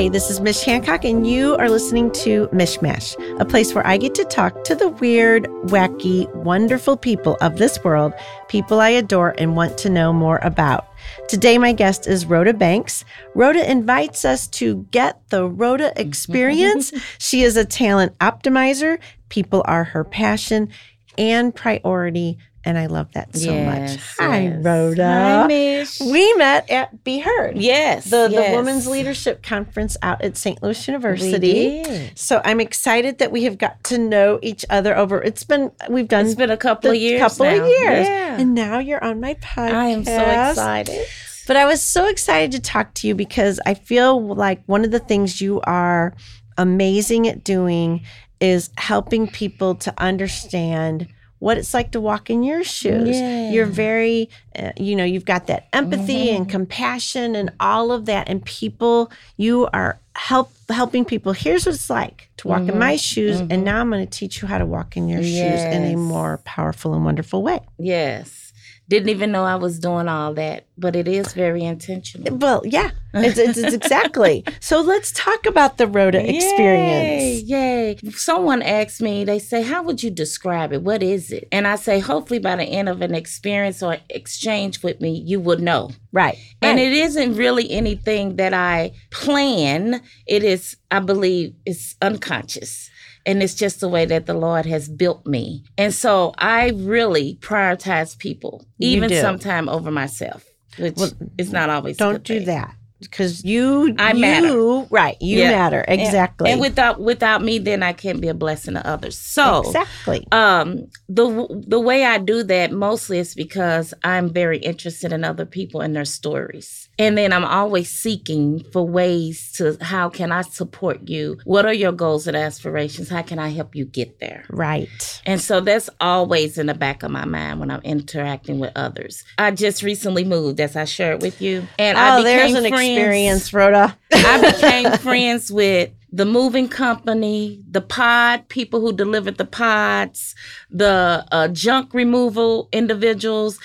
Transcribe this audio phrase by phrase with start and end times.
[0.00, 3.98] Hi, this is Mich Hancock, and you are listening to MichMash, a place where I
[3.98, 8.14] get to talk to the weird, wacky, wonderful people of this world,
[8.48, 10.86] people I adore and want to know more about.
[11.28, 13.04] Today, my guest is Rhoda Banks.
[13.34, 16.92] Rhoda invites us to get the Rhoda experience.
[17.18, 20.70] she is a talent optimizer, people are her passion
[21.18, 24.06] and priority and I love that so Yes, much.
[24.18, 24.64] Hi, yes.
[24.64, 25.04] Rhoda.
[25.04, 25.98] Hi, Mich.
[26.00, 27.56] We met at Be Heard.
[27.56, 28.10] Yes.
[28.10, 28.50] The, yes.
[28.50, 30.62] the Women's Leadership Conference out at St.
[30.62, 32.10] Louis University.
[32.14, 35.22] So I'm excited that we have got to know each other over.
[35.22, 37.20] It's been we've done It's been a couple of years.
[37.20, 37.52] couple now.
[37.62, 38.40] of years, Yeah.
[38.40, 39.72] and now you're on my podcast.
[39.74, 41.06] I am so excited.
[41.46, 44.90] But I was so excited to talk to you because I feel like one of
[44.92, 46.14] the things you are
[46.58, 48.02] amazing at doing
[48.40, 51.08] is helping people to understand
[51.40, 53.18] what it's like to walk in your shoes.
[53.18, 53.50] Yeah.
[53.50, 56.36] You're very, uh, you know, you've got that empathy Mm-hmm.
[56.36, 58.28] and compassion and all of that.
[58.28, 61.32] And people, you are help helping people.
[61.32, 64.40] Here's what it's like to walk in my shoes, and now I'm going to teach
[64.40, 66.00] you how to walk in your shoes in a Mm-hmm.
[66.00, 67.60] More powerful and wonderful way.
[67.78, 68.49] Yes.
[68.90, 72.36] Didn't even know I was doing all that, but it is very intentional.
[72.36, 74.44] Well, yeah, it's, it's, it's exactly.
[74.60, 77.42] So let's talk about the Rhoda experience.
[77.48, 78.10] Yay, yay.
[78.10, 80.82] Someone asked me, they say, How would you describe it?
[80.82, 81.46] What is it?
[81.52, 85.38] And I say, Hopefully, by the end of an experience or exchange with me, you
[85.38, 85.92] would know.
[86.12, 86.36] Right.
[86.60, 86.86] And right.
[86.86, 90.02] it isn't really anything that I plan.
[90.26, 92.90] It is, I believe, it's unconscious.
[93.26, 95.64] And it's just the way that the Lord has built me.
[95.76, 100.44] And so I really prioritize people, even sometime over myself,
[100.78, 102.46] which Well, is not always Don't do thing.
[102.46, 104.86] that because you I you, matter.
[104.90, 105.16] Right.
[105.20, 105.50] You Yeah.
[105.50, 105.84] matter.
[105.88, 106.50] Exactly.
[106.50, 109.16] And without without me, then I can't be a blessing to others.
[109.16, 110.26] So exactly.
[110.32, 111.26] um the
[111.66, 115.94] the way I do that mostly is because I'm very interested in other people and
[115.96, 116.88] their stories.
[116.98, 121.38] And then I'm always seeking for ways to how can I support you?
[121.44, 123.08] What are your goals and aspirations?
[123.08, 124.44] How can I help you get there?
[124.50, 124.88] right.
[125.26, 129.24] And so that's always in the back of my mind when I'm interacting with others.
[129.38, 132.70] I just recently moved, as I shared with you, and I Oh, there's became an
[132.70, 133.96] friends- experience, Rhoda.
[134.12, 140.34] I became friends with the moving company, the pod people who delivered the pods,
[140.70, 143.58] the uh, junk removal individuals,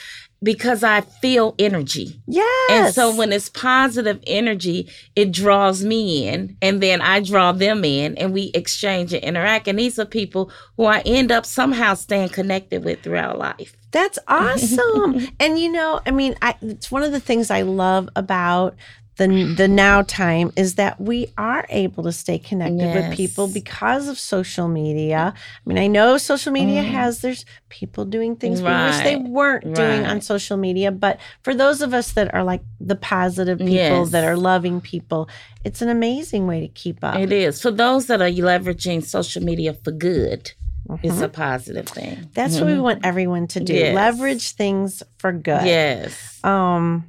[0.44, 2.22] because I feel energy.
[2.28, 2.70] yes.
[2.70, 7.84] And so when it's positive energy, it draws me in, and then I draw them
[7.84, 9.68] in, and we exchange and interact.
[9.68, 13.76] And these are people who I end up somehow staying connected with throughout life.
[13.92, 15.28] That's awesome.
[15.40, 18.76] and you know, I mean, I, it's one of the things I love about
[19.18, 19.28] the
[19.58, 24.20] the now time is that we are able to stay connected with people because of
[24.20, 25.34] social media.
[25.36, 26.92] I mean, I know social media Mhm.
[26.92, 31.54] has there's people doing things we wish they weren't doing on social media, but for
[31.54, 34.10] those of us that are like the positive people Yes.
[34.12, 35.30] that are loving people,
[35.64, 37.18] it's an amazing way to keep up.
[37.18, 37.62] It is.
[37.62, 40.52] For those that are leveraging social media for good,
[41.04, 42.30] it's a positive thing.
[42.34, 43.74] That's what we want everyone to do.
[43.74, 43.96] Yes.
[43.96, 45.66] Leverage things for good.
[45.66, 46.40] Yes.
[46.44, 47.06] Um,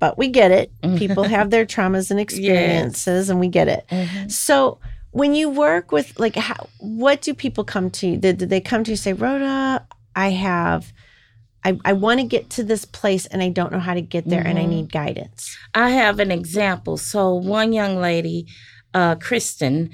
[0.00, 0.72] but we get it.
[0.96, 3.84] People have their traumas and experiences, and we get it.
[3.90, 4.30] Mhm.
[4.32, 4.80] So
[5.12, 8.16] when you work with like, how, what do people come to you?
[8.16, 9.84] Did, did they come to you say, Rhoda,
[10.14, 10.92] I have,
[11.64, 14.28] I, I want to get to this place and I don't know how to get
[14.28, 14.68] there and I Mhm.
[14.68, 15.56] need guidance.
[15.74, 16.96] I have an example.
[16.96, 18.46] So one young lady,
[18.94, 19.90] uh, Kristen,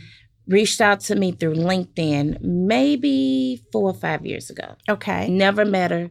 [0.46, 4.76] reached out to me through LinkedIn maybe four or five years ago.
[4.88, 5.28] Okay.
[5.28, 6.10] Never met her.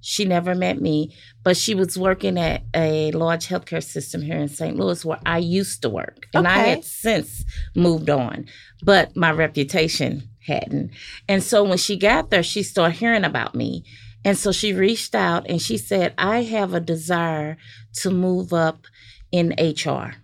[0.00, 4.48] She never met me, but she was working at a large healthcare system here in
[4.48, 4.76] St.
[4.76, 6.26] Louis where I used to work.
[6.32, 8.46] And I had since moved on,
[8.82, 10.92] but my reputation hadn't.
[11.28, 13.84] And so when she got there, she started hearing about me.
[14.24, 17.56] And so she reached out and she said, I have a desire
[18.00, 18.86] to move up
[19.30, 20.14] in HR.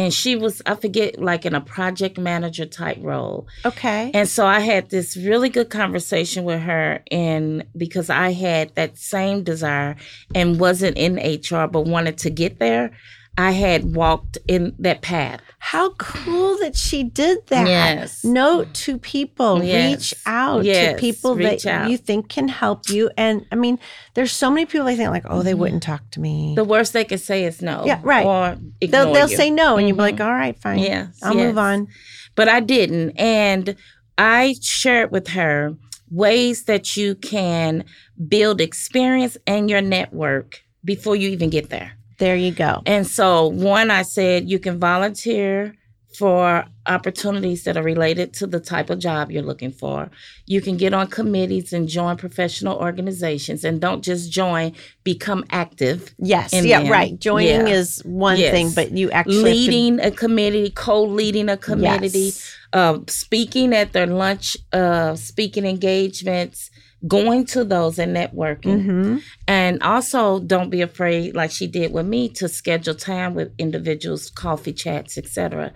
[0.00, 3.46] And she was, I forget, like in a project manager type role.
[3.66, 4.10] Okay.
[4.14, 8.96] And so I had this really good conversation with her, and because I had that
[8.96, 9.96] same desire
[10.34, 12.92] and wasn't in HR but wanted to get there,
[13.38, 15.40] I had walked in that path.
[15.58, 17.66] How cool that she did that.
[17.66, 18.22] Yes.
[18.24, 19.90] Note to people, Yes.
[20.12, 21.90] reach out to people reach that out.
[21.90, 23.10] you think can help you.
[23.16, 23.78] And I mean,
[24.14, 25.58] there's so many people I think like, oh, they Mhm.
[25.58, 26.54] wouldn't talk to me.
[26.54, 27.84] The worst they could say is no.
[27.86, 28.26] Yeah, right.
[28.26, 29.36] Or ignore they'll they'll you.
[29.36, 30.80] say no, and you'll be like, all right, fine.
[30.80, 31.46] Yes, I'll yes.
[31.46, 31.88] move on.
[32.34, 33.10] But I didn't.
[33.18, 33.74] And
[34.18, 35.76] I shared with her
[36.10, 37.84] ways that you can
[38.28, 41.92] build experience and your network before you even get there.
[42.20, 42.82] There you go.
[42.84, 45.74] And so, one, I said you can volunteer
[46.18, 50.10] for opportunities that are related to the type of job you're looking for.
[50.46, 54.72] You can get on committees and join professional organizations and don't just join,
[55.04, 56.14] become active.
[56.18, 56.52] Yes.
[56.52, 56.80] Yeah.
[56.82, 56.90] them.
[56.90, 57.18] Right.
[57.18, 57.74] Joining Yeah.
[57.74, 58.50] is one Yes.
[58.52, 62.54] thing, but you actually have to- leading a committee, co-leading a committee, Yes.
[62.72, 66.70] uh, speaking at their lunch, uh, speaking engagements,
[67.08, 68.84] going to those and networking.
[68.86, 69.22] Mhm.
[69.48, 74.28] And also, don't be afraid, like she did with me, to schedule time with individuals,
[74.30, 75.72] coffee chats, etc.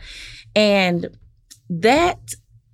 [0.57, 1.09] And
[1.71, 2.19] that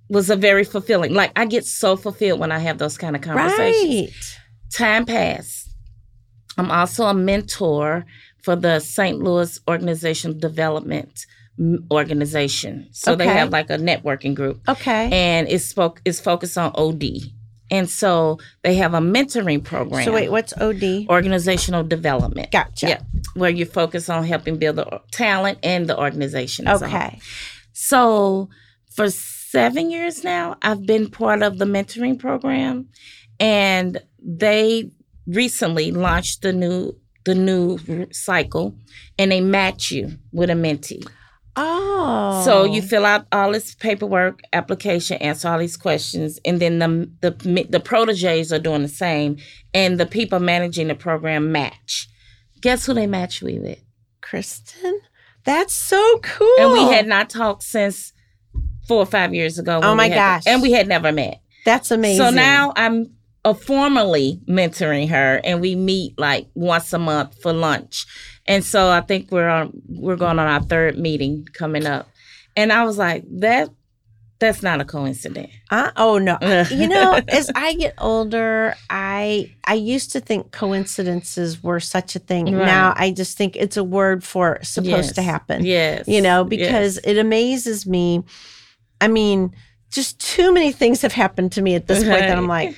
[0.09, 1.13] was a very fulfilling.
[1.13, 3.89] Like I get so fulfilled when I have those kind of conversations.
[3.89, 4.37] Right.
[4.73, 5.69] Time passed.
[6.57, 8.05] I'm also a mentor
[8.43, 9.19] for the St.
[9.19, 11.25] Louis Organizational Development
[11.91, 12.87] Organization.
[12.91, 15.09] So they have like a networking group Okay.
[15.11, 17.03] and it's spoke it's focused on OD.
[17.69, 20.03] And so they have a mentoring program.
[20.03, 21.07] so wait, what's OD?
[21.09, 22.51] organizational development.
[22.51, 22.87] Gotcha.
[22.89, 23.01] Yeah,
[23.33, 26.67] where you focus on helping build the talent and the organization.
[26.67, 27.19] Okay.
[27.81, 28.47] So
[28.91, 32.89] for seven years now, I've been part of the mentoring program,
[33.39, 34.91] and they
[35.25, 36.95] recently launched the new
[37.25, 37.79] the new
[38.11, 38.75] cycle,
[39.17, 41.07] and they match you with a mentee.
[41.55, 42.43] Oh.
[42.45, 47.09] So you fill out all this paperwork, application, answer all these questions, and then the
[47.21, 49.37] the the proteges are doing the same,
[49.73, 52.07] and the people managing the program match.
[52.61, 53.83] Guess who they match me with?
[54.21, 55.00] Kristen?
[55.43, 56.55] That's so cool.
[56.59, 58.13] And we had not talked since
[58.87, 59.79] four or five years ago.
[59.81, 60.43] Oh my had- gosh.
[60.47, 61.41] and we had never met.
[61.65, 62.25] That's amazing.
[62.25, 63.11] So now I'm
[63.45, 68.05] uh, formally mentoring her, and we meet like once a month for lunch.
[68.47, 72.07] And so I think we're on we're going on our third meeting coming up.
[72.55, 73.69] And I was like, that
[74.41, 75.51] that's not a coincidence.
[75.69, 76.37] Uh, oh no.
[76.71, 82.19] you know, as I get older, I I used to think coincidences were such a
[82.19, 82.45] thing.
[82.45, 82.65] Right.
[82.65, 85.63] Now I just think it's a word for supposed to happen.
[85.63, 86.07] Yes.
[86.07, 86.49] You know, Yes.
[86.49, 88.23] because it amazes me.
[88.99, 89.55] I mean,
[89.91, 92.75] just too many things have happened to me at this point that I'm like,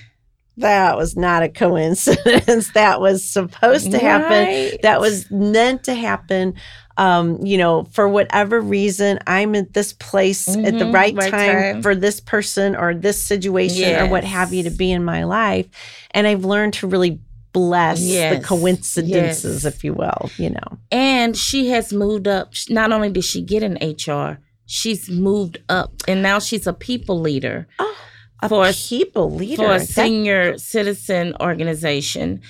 [0.58, 2.72] that was not a coincidence.
[2.74, 4.48] that was supposed to happen.
[4.48, 4.80] Right.
[4.84, 6.56] That was meant to happen.
[6.98, 11.32] Um, you know, for whatever reason, I'm at this place at the Mhm, right, right
[11.32, 11.82] time, time.
[11.82, 15.66] for this person or this situation or what have you to be in my life.
[16.12, 17.20] And I've learned to really
[17.52, 19.74] bless the coincidences, Yes.
[19.74, 20.78] if you will, you know.
[20.92, 22.54] And she has moved up.
[22.70, 27.20] Not only did she get in HR, she's moved up, and now she's a people
[27.20, 27.96] leader Oh,
[28.42, 29.56] a For a- people leader.
[29.64, 32.42] for a That- senior citizen organization,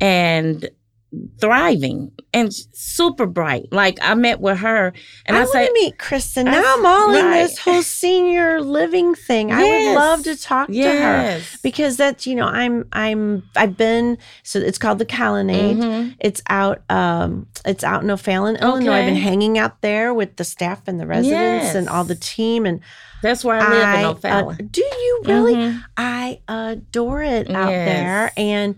[0.00, 0.68] and
[1.38, 3.68] thriving and super bright.
[3.72, 4.92] Like I met with her,
[5.26, 6.46] and I, I, to meet Kristen.
[6.46, 9.52] Now I'm all in this whole senior living thing.
[9.52, 11.40] I would love to talk to her.
[11.62, 16.14] because that's you know i'm i'm i've been so it's called the colonnade Mhm.
[16.20, 20.44] it's out um it's out in o'fallon illinois i've been hanging out there with the
[20.44, 22.80] staff and the residents and all the team and
[23.22, 24.68] That's where I live in I, uh, O'Fallon.
[24.70, 25.82] do you really Mhm.
[25.96, 28.74] i adore it out there and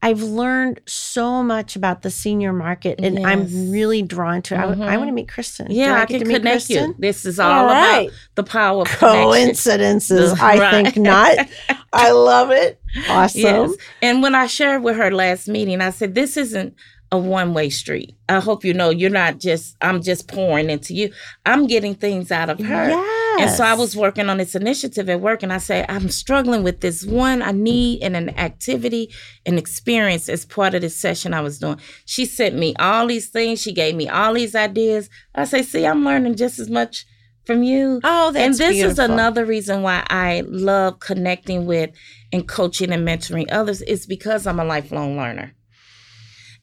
[0.00, 3.26] I've learned so much about the senior market, and Yes.
[3.26, 4.54] I'm really drawn to.
[4.54, 4.58] it.
[4.58, 4.98] I w- I, Mhm.
[4.98, 5.66] want to meet Kristen.
[5.70, 6.90] Yeah, I, get can connect Kristen?
[6.90, 6.94] you.
[7.00, 8.88] This is all, about the power of.
[8.88, 11.48] Coincidences, I think not.
[11.92, 12.80] I love it.
[13.08, 13.40] Awesome.
[13.42, 13.70] Yes.
[14.00, 16.74] And when I shared with her last meeting, I said, This isn't
[17.10, 18.16] a one way street.
[18.28, 21.12] I hope you know you're not just, I'm just pouring into you.
[21.46, 22.88] I'm getting things out of her.
[22.88, 23.18] Yes.
[23.40, 26.64] And so I was working on this initiative at work, and I say, I'm struggling
[26.64, 27.40] with this one.
[27.40, 29.14] I need an, an activity,
[29.46, 31.80] an experience as part of this session I was doing.
[32.04, 33.62] She sent me all these things.
[33.62, 35.08] She gave me all these ideas.
[35.34, 37.06] I say, See, I'm learning just as much
[37.48, 38.00] from you.
[38.04, 41.90] Oh, that's and this is another reason why I love connecting with
[42.32, 45.54] and coaching and mentoring others is because I'm a lifelong learner.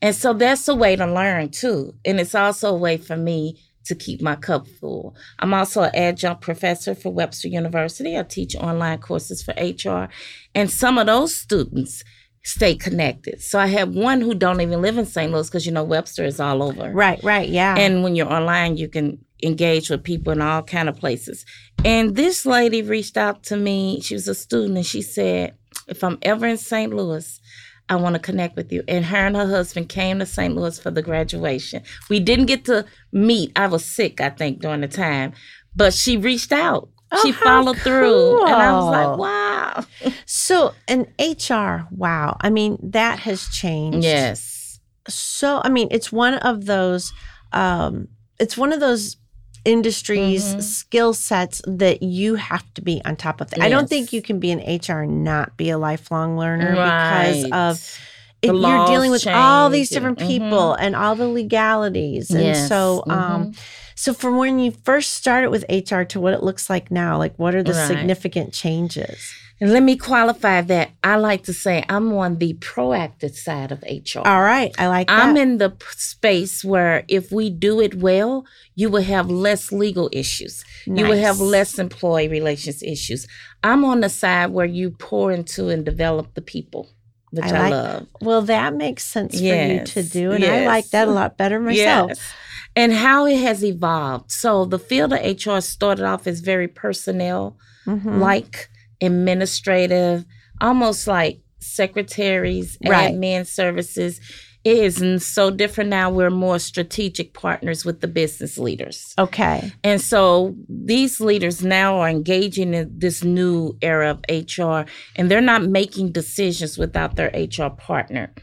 [0.05, 1.95] And so that's a way to learn too.
[2.05, 5.15] And it's also a way for me to keep my cup full.
[5.39, 8.15] I'm also an adjunct professor for Webster University.
[8.15, 10.09] I teach online courses for HR.
[10.53, 12.03] And some of those students
[12.43, 13.41] stay connected.
[13.41, 15.31] So I have one who don't even live in St.
[15.31, 16.91] Louis because you know Webster is all over.
[16.91, 17.75] Right, right, yeah.
[17.75, 21.47] And when you're online, you can engage with people in all kind of places.
[21.83, 24.01] And this lady reached out to me.
[24.01, 25.55] She was a student, and she said,
[25.87, 26.93] "If I'm ever in St.
[26.93, 27.39] Louis,
[27.89, 30.55] I want to connect with you." And her and her husband came to St.
[30.55, 31.83] Louis for the graduation.
[32.09, 33.51] We didn't get to meet.
[33.55, 35.33] I was sick, I think, during the time,
[35.75, 36.89] but she reached out.
[37.11, 39.85] Oh, she followed through, and I was like, "Wow!"
[40.25, 42.37] so, an HR, wow.
[42.41, 44.03] I mean, that has changed.
[44.03, 44.79] Yes.
[45.07, 47.13] So, I mean, it's one of those,
[47.53, 48.07] um,
[48.39, 49.17] it's one of those
[49.65, 50.61] industries, Mhm.
[50.63, 53.53] skill sets that you have to be on top of.
[53.59, 57.43] I don't think you can be an HR and not be a lifelong learner because
[57.43, 57.53] Right.
[57.53, 57.99] of
[58.41, 62.29] The if you're dealing with all these change different and- people and all the legalities.
[62.29, 62.67] And Yes.
[62.69, 63.55] so, um, Mhm.
[63.97, 67.33] So from when you first started with HR to what it looks like now, like
[67.37, 67.87] what are the Right.
[67.87, 69.17] significant changes?
[69.61, 70.91] And let me qualify that.
[71.01, 74.27] I like to say I'm on the proactive side of HR.
[74.27, 75.23] All right, I like that.
[75.23, 78.45] I'm in the p- space where if we do it well,
[78.75, 80.65] you will have less legal issues.
[80.85, 83.27] You will have less employee relations issues.
[83.63, 86.89] I'm on the side where you pour into and develop the people,
[87.31, 88.07] which I I, love.
[88.19, 91.61] Well, that makes sense for you to do, and I like that a lot better
[91.61, 92.09] myself.
[92.09, 92.33] Yes.
[92.77, 94.31] And how it has evolved.
[94.31, 98.74] So the field of HR started off as very personnel like mm-hmm.
[99.01, 100.25] Administrative,
[100.61, 103.13] almost like secretaries, Right.
[103.13, 104.19] admin services.
[104.63, 106.09] It is so different now.
[106.09, 109.13] We're more strategic partners with the business leaders.
[109.19, 109.71] Okay.
[109.83, 114.85] And so these leaders now are engaging in this new era of HR
[115.15, 118.33] and they're not making decisions without their HR partner.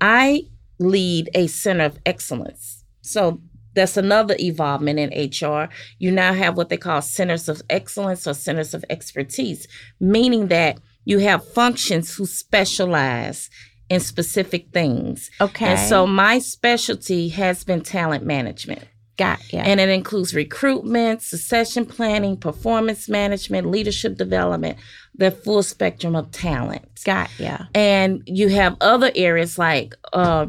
[0.00, 0.42] I
[0.78, 2.84] lead a center of excellence.
[3.00, 3.40] So
[3.74, 5.68] that's another evolvement in HR.
[5.98, 9.66] You now have what they call centers of excellence or centers of expertise,
[10.00, 13.50] meaning that you have functions who specialize
[13.88, 15.30] in specific things.
[15.40, 15.66] Okay.
[15.66, 18.84] And so my specialty has been talent management.
[19.18, 19.64] got yeah.
[19.64, 24.78] And it includes recruitment, succession planning, performance management, leadership development,
[25.14, 26.88] the full spectrum of talent.
[27.04, 27.66] got yeah.
[27.74, 30.46] And you have other areas like uh,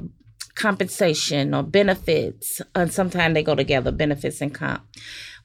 [0.56, 4.84] compensation or benefits, and sometimes they go together, benefits and comp.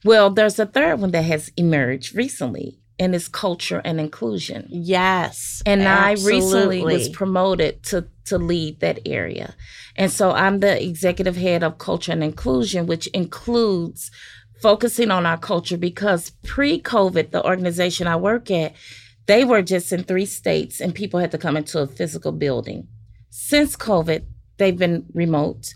[0.03, 4.67] Well, there's a third one that has emerged recently, and it's culture and inclusion.
[4.69, 5.61] Yes.
[5.65, 9.55] And I recently was promoted to to lead that area.
[9.95, 14.11] And so I'm the executive head of culture and inclusion, which includes
[14.61, 18.73] focusing on our culture because pre-COVID, the organization I work at,
[19.25, 22.87] they were just in three states and people had to come into a physical building.
[23.29, 24.25] Since COVID,
[24.59, 25.73] they've been remote.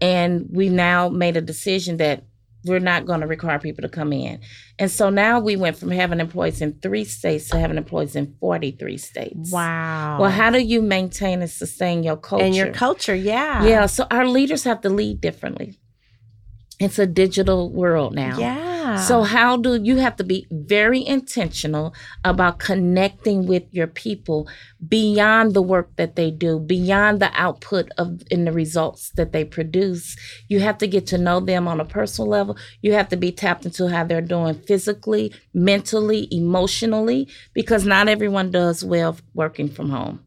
[0.00, 2.22] And we now made a decision that
[2.64, 4.40] we're not going to require people to come in.
[4.78, 8.36] And so now we went from having employees in three states to having employees in
[8.40, 9.50] 43 states.
[9.50, 10.18] Wow.
[10.20, 12.44] Well, how do you maintain and sustain your culture?
[12.44, 13.64] and your culture, yeah.
[13.64, 15.78] Yeah, so our leaders have to lead differently.
[16.78, 18.38] It's a digital world now.
[18.38, 18.96] Yeah.
[18.96, 21.94] So how do you have to be very intentional
[22.24, 24.48] about connecting with your people
[24.86, 29.44] beyond the work that they do, beyond the output of in the results that they
[29.44, 30.16] produce.
[30.48, 32.56] You have to get to know them on a personal level.
[32.80, 38.50] You have to be tapped into how they're doing physically, mentally, emotionally because not everyone
[38.50, 40.24] does well working from home.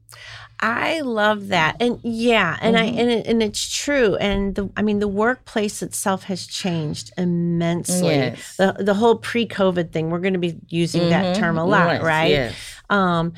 [0.64, 1.78] I love that.
[1.80, 2.98] And yeah, and I Mhm.
[3.00, 4.16] and it, and it's true.
[4.18, 8.10] And the I mean the workplace itself has changed immensely.
[8.16, 8.58] Yes.
[8.58, 11.40] The the whole pre-COVID thing, we're going to be using that Mhm.
[11.40, 12.30] term a lot, Yes, right?
[12.32, 12.54] Yes.
[12.90, 13.34] Um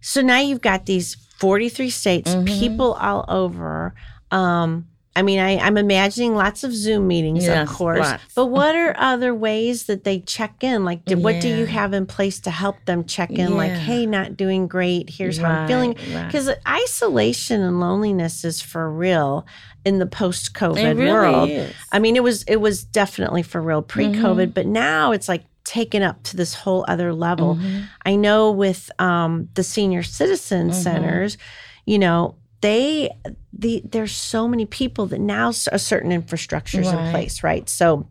[0.00, 2.46] so now you've got these 43 states, Mhm.
[2.46, 3.94] people all over.
[4.30, 7.98] Um I mean, I, I'm imagining lots of Zoom meetings, Yes, of course.
[8.00, 8.22] lots.
[8.34, 10.86] But what are other ways that they check in?
[10.86, 13.54] Like, do, what do you have in place to help them check in?
[13.56, 15.10] Like, hey, not doing great.
[15.10, 15.90] Here's how I'm feeling.
[15.94, 16.26] Right, right.
[16.28, 19.46] Because isolation and loneliness is for real
[19.84, 21.50] in the post-COVID really world.
[21.50, 21.72] is.
[21.90, 24.50] I mean, it was it was definitely for real pre-COVID, Mm-hmm.
[24.52, 27.56] but now it's like taken up to this whole other level.
[27.56, 27.84] Mhm.
[28.04, 30.74] I know with um, the senior citizen Mhm.
[30.74, 31.38] centers,
[31.86, 33.10] you know, they
[33.52, 37.68] the there's so many people that now a certain infrastructure is in place, right?
[37.68, 38.08] So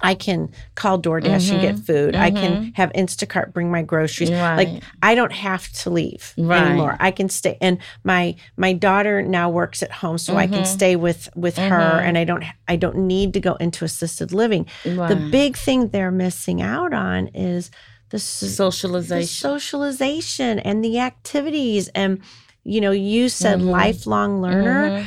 [0.00, 1.86] I can call DoorDash and get Mhm.
[1.86, 2.16] food.
[2.16, 2.74] I can Mhm.
[2.74, 4.30] have Instacart bring my groceries.
[4.32, 4.56] Right.
[4.56, 6.66] Like I don't have to leave Right.
[6.66, 6.96] anymore.
[6.98, 7.56] I can stay.
[7.60, 10.66] And my my daughter now works at home, so I can Mhm.
[10.66, 14.66] stay with with her, and I don't I don't need to go into assisted living.
[14.82, 17.70] The big thing they're missing out on is
[18.10, 19.28] the, s- the socialization.
[19.50, 21.88] socialization and the activities.
[21.94, 22.18] And
[22.64, 23.70] you know, you said Mhm.
[23.70, 24.90] lifelong learner.
[24.90, 25.04] Mhm.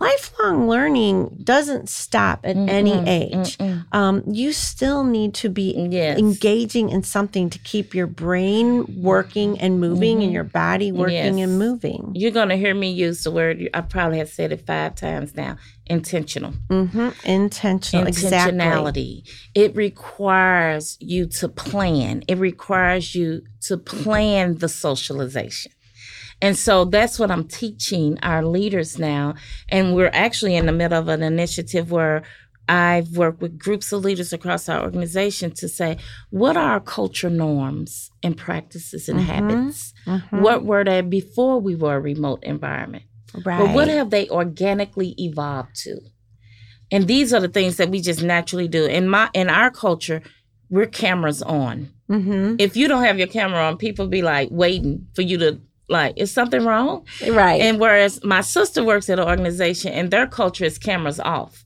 [0.00, 3.56] Lifelong learning doesn't stop at any Mm-mm, age.
[3.92, 6.18] Um, you still need to be Yes.
[6.18, 10.34] engaging in something to keep your brain working and moving and Mhm.
[10.34, 11.44] your body working Yes.
[11.48, 12.10] and moving.
[12.14, 15.34] You're going to hear me use the word, I probably have said it five times
[15.36, 15.56] now
[15.86, 16.52] intentional.
[16.68, 18.58] hmm Intentional, exactly.
[18.58, 19.22] Intentionality.
[19.54, 25.70] It requires you to plan, it requires you to plan the socialization.
[26.44, 29.34] And so that's what I'm teaching our leaders now.
[29.70, 32.22] And we're actually in the middle of an initiative where
[32.68, 35.96] I've worked with groups of leaders across our organization to say,
[36.28, 39.24] what are our culture norms and practices and Mhm.
[39.24, 39.94] habits?
[40.06, 40.40] Mhm.
[40.42, 43.04] What were they before we were a remote environment?
[43.34, 43.58] Right.
[43.60, 45.98] But what have they organically evolved to?
[46.92, 48.84] And these are the things that we just naturally do.
[48.84, 50.20] In my in our culture,
[50.68, 51.88] we're cameras on.
[52.08, 55.58] hmm If you don't have your camera on, people be like waiting for you to
[55.88, 57.04] like, is something wrong?
[57.28, 57.60] Right.
[57.60, 61.64] And whereas my sister works at an organization and their culture is cameras off.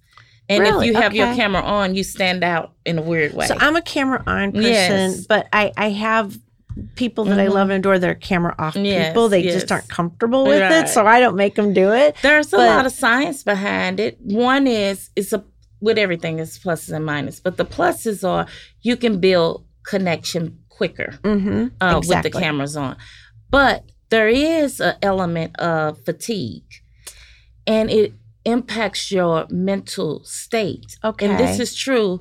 [0.49, 0.89] And Really?
[0.89, 3.47] if you have your camera on, you stand out in a weird way.
[3.47, 5.27] So I'm a camera on person, Yes.
[5.27, 6.39] but I I have
[6.95, 7.53] people that I Mhm.
[7.55, 9.29] love and adore that are camera off Yes, people.
[9.29, 9.55] They yes.
[9.55, 10.85] just aren't comfortable with Right.
[10.85, 12.17] it, so I don't make them do it.
[12.23, 14.17] There's a lot of science behind it.
[14.21, 15.45] One is it's a
[15.81, 18.47] with everything is pluses and minuses, but the pluses are
[18.83, 21.67] you can build connection quicker Mm-hmm.
[21.81, 22.29] uh, Exactly.
[22.29, 22.97] with the cameras on.
[23.51, 26.83] But there is an element of fatigue,
[27.67, 30.97] and it impacts your mental state.
[31.05, 31.27] Okay.
[31.27, 32.21] And this is true.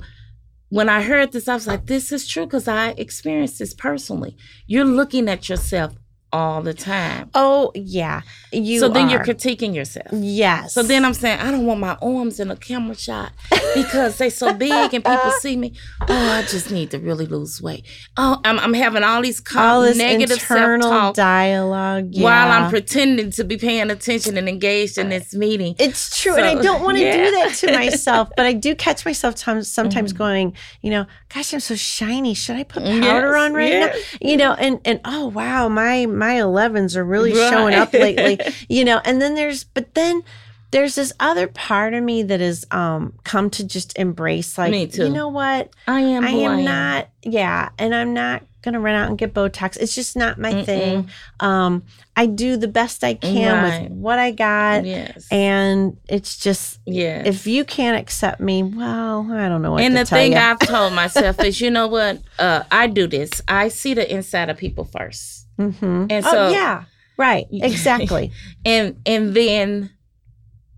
[0.69, 4.35] When I heard this, I was like, this is true because I experienced this personally.
[4.65, 5.93] You're looking at yourself
[6.37, 7.29] all the time.
[7.33, 8.79] Oh yeah, you.
[8.79, 10.07] so then you're critiquing yourself.
[10.11, 10.73] yes.
[10.73, 13.31] So then I'm saying, I don't want my arms in a camera shot
[13.75, 15.73] because they're so big and people see me.
[16.01, 17.85] Oh, I just need to really lose weight.
[18.17, 22.23] Oh, I'm, I'm having all these all this negative internal dialogue yeah.
[22.23, 25.75] while I'm pretending to be paying attention and engaged in this meeting.
[25.79, 27.17] It's true, and I don't want to yeah.
[27.25, 30.17] do that to myself, but I do catch myself times, sometimes Mm-hmm.
[30.17, 32.33] going, you know, gosh, I'm so shiny.
[32.33, 34.15] Should I put Yes, powder on right yes.
[34.21, 34.29] now?
[34.29, 37.49] You know, and and oh wow, my my 11s are really Right.
[37.49, 38.39] showing up lately.
[38.69, 40.23] You know, and then there's, but then
[40.71, 45.09] there's this other part of me that has um come to just embrace, like, you
[45.09, 46.23] know what, I am.
[46.25, 49.77] I am I not, yeah, and I'm not gonna run out and get Botox.
[49.77, 50.65] It's just not my Mm-mm.
[50.65, 51.09] thing.
[51.39, 51.83] Um,
[52.17, 53.83] I do the best I can Right.
[53.83, 54.83] with what I got.
[54.83, 55.25] Yes.
[55.31, 57.21] And it's just yeah.
[57.25, 60.37] if you can't accept me, well, I don't know what and the thing you.
[60.37, 62.19] I've told myself is, you know what?
[62.37, 63.41] Uh, I do this.
[63.47, 66.05] I see the inside of people first, mm-hmm.
[66.09, 66.83] and oh so yeah,
[67.17, 68.31] right, exactly.
[68.65, 69.91] and and then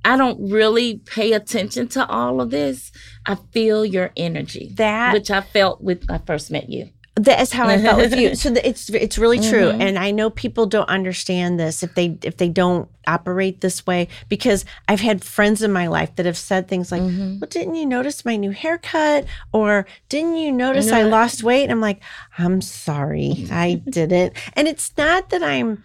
[0.05, 2.91] I don't really pay attention to all of this.
[3.25, 6.89] I feel your energy, that which I felt with I first met you.
[7.23, 8.35] That is how I felt with you.
[8.43, 9.81] So the, it's it's really true, Mhm.
[9.81, 14.07] and I know people don't understand this if they if they don't operate this way
[14.29, 17.39] because I've had friends in my life that have said things like, Mhm.
[17.39, 21.05] "Well, didn't you notice my new haircut?" or "Didn't you notice I Yeah.
[21.17, 22.01] lost weight?" And I'm like,
[22.38, 25.83] "I'm sorry, I didn't." And it's not that I'm.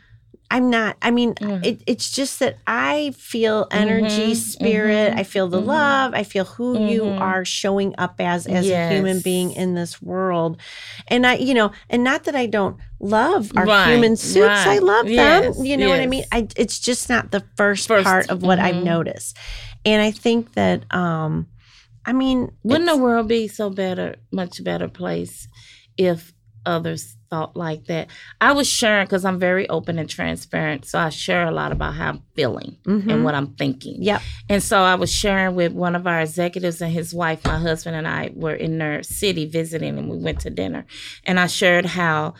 [0.54, 0.96] I'm not.
[1.02, 1.58] I mean, Yeah.
[1.64, 5.12] it, it's just that I feel energy, Mhm, spirit.
[5.12, 5.66] mhm, I feel the mhm.
[5.66, 6.14] love.
[6.14, 7.20] I feel who you Mhm.
[7.20, 10.60] are showing up as as a human being in this world.
[11.08, 14.64] And I, you know, and not that I don't love our Right, human suits.
[14.64, 15.66] I love Yes, them.
[15.66, 16.24] You know what I mean?
[16.30, 18.84] I, it's just not the first, First, part of what I've mhm.
[18.84, 19.36] noticed.
[19.84, 21.48] And I think that, um,
[22.06, 25.48] I mean, Wouldn't the world be so better, much better place
[25.96, 26.32] if
[26.64, 28.08] others thought like that?
[28.40, 31.94] I was sharing because I'm very open and transparent, so I share a lot about
[31.94, 33.10] how I'm feeling Mhm.
[33.12, 33.96] and what I'm thinking.
[34.02, 34.20] Yep.
[34.48, 37.44] And so I was sharing with one of our executives and his wife.
[37.44, 40.86] My husband and I were in their city visiting, and we went to dinner.
[41.24, 42.34] And I shared how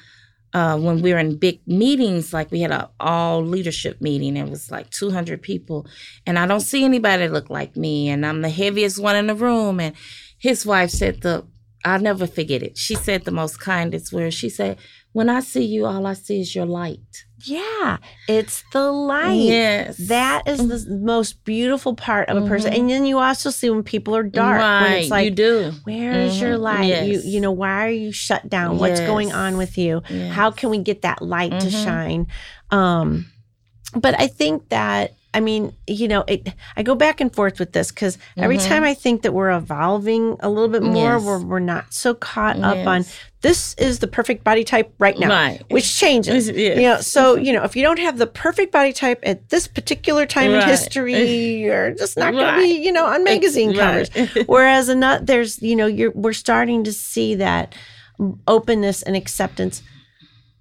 [0.53, 4.49] uh, when we were in big meetings, like we had a all leadership meeting, it
[4.49, 5.85] was like 200 people,
[6.27, 9.27] and I don't see anybody that look like me, and I'm the heaviest one in
[9.27, 9.81] the room.
[9.81, 9.97] And
[10.39, 11.45] his wife said the
[11.85, 12.79] I'll never forget it.
[12.79, 14.35] She said the most kindest words.
[14.35, 14.79] She said,
[15.13, 17.99] "When I see you, all I see is your light." Yeah.
[18.27, 19.35] It's the light.
[19.35, 22.73] Yes, That is the most beautiful part of a person.
[22.73, 22.79] Mhm.
[22.79, 25.73] And then you also see when people are dark, Right, when it's like, you do.
[25.85, 26.61] where is your Mhm.
[26.61, 26.85] light?
[27.05, 27.25] You Yes.
[27.27, 28.79] you know, why are you shut down?
[28.79, 30.01] What's going on with you?
[30.09, 30.33] Yes.
[30.33, 31.85] How can we get that light to Mhm.
[31.85, 32.27] shine?
[32.71, 33.27] Um,
[33.95, 36.49] but I think that I mean, you know, it.
[36.77, 38.67] I go back and forth with this because every Mhm.
[38.69, 41.23] time I think that we're evolving a little bit more, Yes.
[41.25, 43.05] we're we're not so caught up on
[43.43, 45.61] this is the perfect body type right now, Right.
[45.69, 46.49] which changes.
[46.49, 46.77] Yes.
[46.79, 49.67] You know, so you know, if you don't have the perfect body type at this
[49.67, 51.15] particular time in history,
[51.63, 54.09] you're just not going to be, you know, on magazine covers.
[54.47, 57.75] Whereas another, there's, you know, you're we're starting to see that
[58.47, 59.83] openness and acceptance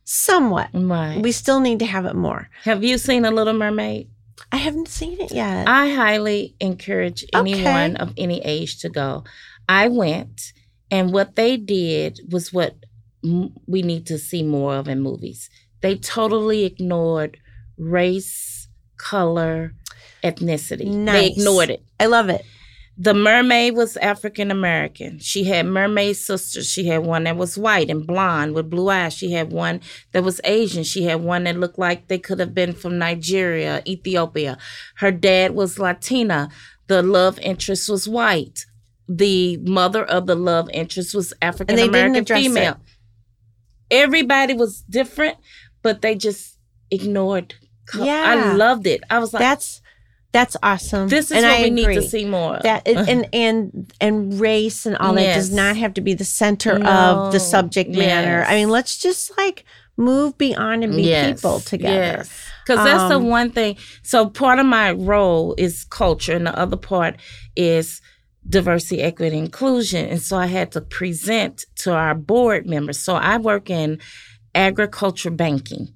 [0.06, 0.70] somewhat.
[0.74, 1.22] right.
[1.22, 2.50] We still need to have it more.
[2.64, 4.08] Have you seen a Little Mermaid?
[4.52, 5.68] I haven't seen it yet.
[5.68, 7.54] I highly encourage Okay.
[7.54, 9.24] anyone of any age to go.
[9.70, 10.54] I went,
[10.92, 12.76] and what they did was what
[13.24, 15.50] m- we need to see more of in movies.
[15.82, 17.38] They totally ignored
[17.78, 18.68] race,
[18.98, 19.74] color,
[20.24, 21.06] ethnicity.
[21.06, 21.84] They ignored it.
[22.00, 22.46] I love it.
[22.96, 25.18] The mermaid was African American.
[25.18, 26.70] She had mermaid sisters.
[26.70, 29.14] She had one that was white and blonde with blue eyes.
[29.14, 30.84] She had one that was Asian.
[30.84, 34.60] She had one that looked like they could have been from Nigeria, Ethiopia.
[34.98, 36.50] Her dad was Latina.
[36.88, 38.66] The love interest was white.
[39.10, 42.30] The mother of the love interest was African American it.
[42.30, 42.80] female.
[43.90, 45.38] Everybody was different,
[45.82, 46.58] but they just
[46.92, 47.56] ignored.
[47.98, 48.24] Yeah.
[48.26, 49.04] I loved it.
[49.10, 49.82] I was like, That's
[50.34, 51.08] that's awesome.
[51.08, 52.58] this is and what I we need to see more.
[52.58, 52.64] of.
[52.64, 56.84] That and and and race and all that does not have to be the center
[56.84, 58.40] of the subject matter.
[58.40, 58.50] Yes.
[58.50, 59.64] I mean, let's just like
[59.96, 62.26] move beyond and be Yes, people together.
[62.66, 63.78] Because that's the Um, one thing.
[64.02, 67.18] So part of my role is culture, and the other part
[67.56, 68.02] is
[68.50, 70.08] diversity, equity, inclusion.
[70.10, 72.98] And so I had to present to our board members.
[73.00, 74.00] So I work in
[74.56, 75.94] agriculture banking.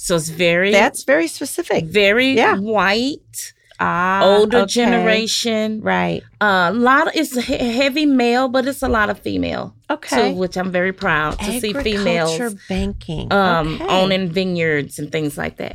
[0.00, 1.84] So it's very That's very specific.
[1.86, 2.54] very Yeah.
[2.56, 4.74] white, Ah, older okay.
[4.80, 5.80] generation.
[5.82, 6.22] Right.
[6.40, 10.30] A lot of it's heavy male, but it's a lot of female Okay.
[10.32, 13.32] too, which I'm very proud to see females banking.
[13.32, 13.86] um, okay.
[13.86, 15.74] owning vineyards and things like that.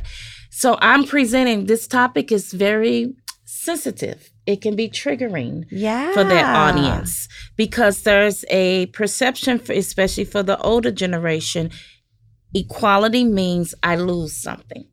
[0.50, 3.12] So I'm presenting this topic is very
[3.46, 4.30] sensitive.
[4.46, 6.12] It can be triggering yeah.
[6.12, 11.70] for that audience because there's a perception, for, especially for the older generation,
[12.54, 14.86] equality means I lose something.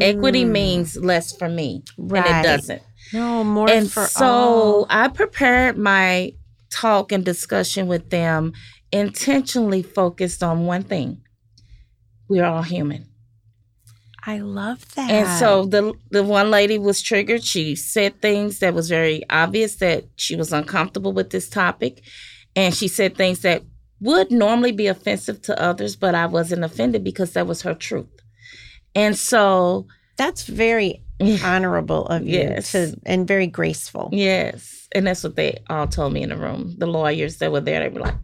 [0.00, 2.26] Equity Mm, means less for me, right.
[2.26, 2.82] and it doesn't.
[3.12, 4.86] No more and for so all.
[4.90, 6.32] I prepared my
[6.70, 8.52] talk and discussion with them
[8.92, 11.22] intentionally focused on one thing:
[12.28, 13.06] we're all human.
[14.26, 15.10] I love that.
[15.10, 17.42] And so the the one lady was triggered.
[17.44, 22.02] She said things that was very obvious that she was uncomfortable with this topic,
[22.56, 23.62] and she said things that
[24.00, 28.06] would normally be offensive to others, but I wasn't offended because that was her truth.
[28.94, 29.86] And so,
[30.16, 31.02] that's very
[31.44, 32.72] honorable of you Yes.
[32.72, 34.08] to and very graceful.
[34.12, 36.74] yes, and that's what they all told me in the room.
[36.78, 38.14] The lawyers that were there, they were like,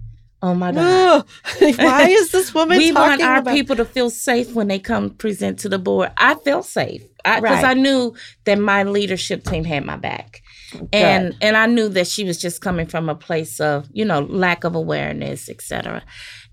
[0.42, 1.24] "Oh my god."
[1.76, 5.10] Why is this woman we want our about people to feel safe when they come
[5.10, 6.10] present to the board.
[6.16, 7.64] I felt safe because Right.
[7.64, 10.42] I knew that my leadership team had my back,
[10.92, 14.20] and and I knew that she was just coming from a place of you know
[14.20, 16.02] lack of awareness, etc.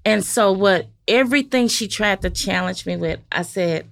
[0.06, 3.88] And so, what everything she tried to challenge me with, I said,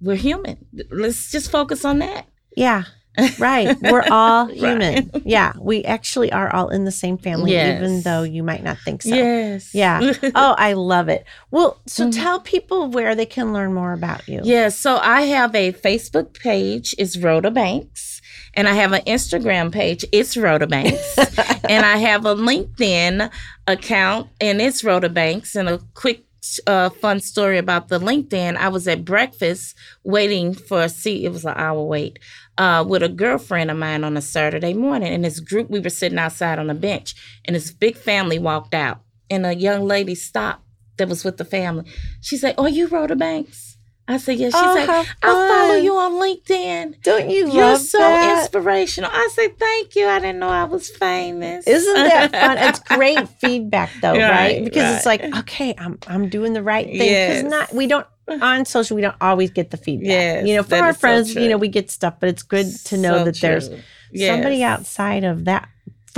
[0.00, 0.64] "We're human.
[0.90, 2.84] Let's just focus on that." Yeah.
[3.40, 3.76] Right.
[3.82, 5.10] We're all human.
[5.24, 5.52] Yeah.
[5.58, 9.12] We actually are all in the same family, even though you might not think so.
[9.12, 9.74] Yes.
[9.74, 10.12] Yeah.
[10.36, 11.24] Oh, I love it.
[11.50, 12.14] Well, so Mhm.
[12.14, 14.40] tell people where they can learn more about you.
[14.44, 18.17] Yeah, so I have a Facebook page, it's Rhoda Banks,
[18.58, 21.16] and I have an Instagram page, it's Rhoda Banks,
[21.68, 23.30] and I have a LinkedIn
[23.68, 25.54] account, and it's Rhoda Banks.
[25.54, 26.24] And a quick,
[26.66, 31.24] uh, fun story about the LinkedIn: I was at breakfast waiting for a seat.
[31.24, 32.18] It was an hour wait.
[32.58, 35.88] Uh, with a girlfriend of mine on a Saturday morning, and this group we were
[35.88, 40.16] sitting outside on a bench, and this big family walked out, and a young lady
[40.16, 40.64] stopped
[40.96, 41.84] that was with the family.
[42.20, 43.77] She said, "Oh, you Rhoda Banks?"
[44.08, 47.02] I said, "Yes." She Oh, said, how I follow you on LinkedIn.
[47.02, 48.40] Don't you You're so that?
[48.40, 49.10] inspirational.
[49.12, 50.06] I said, thank you.
[50.06, 51.66] I didn't know I was famous.
[51.66, 52.56] Isn't that fun?
[52.58, 54.30] It's great feedback though, right?
[54.30, 56.98] Right, Because it's like, okay, I'm I'm doing the right thing.
[56.98, 57.50] Because Yes.
[57.50, 58.06] not we don't
[58.42, 60.08] on social we don't always get the feedback.
[60.08, 62.42] Yes, you know, from our is so friends, you know, we get stuff, but it's
[62.42, 63.78] good to know So that there's true.
[64.26, 65.68] somebody outside of that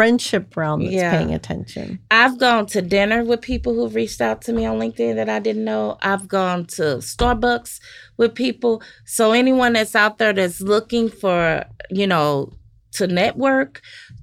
[0.01, 1.11] friendship realm that's Yeah.
[1.11, 1.99] paying attention.
[2.11, 5.39] I've gone to dinner with people who've reached out to me on LinkedIn that I
[5.41, 5.99] didn't know.
[6.03, 6.83] I've gone to
[7.13, 7.81] Starbucks
[8.17, 8.83] with people.
[9.05, 12.53] So anyone that's out there that's looking for, you know,
[12.93, 13.83] to network,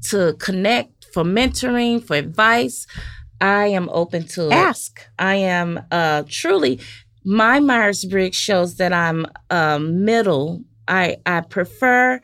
[0.09, 2.87] to connect, for mentoring, for advice,
[3.39, 4.53] I am open to it.
[4.53, 4.91] Ask.
[5.19, 6.79] I am uh truly
[7.23, 10.63] my Myers Briggs shows that I'm um middle.
[10.87, 12.19] I I prefer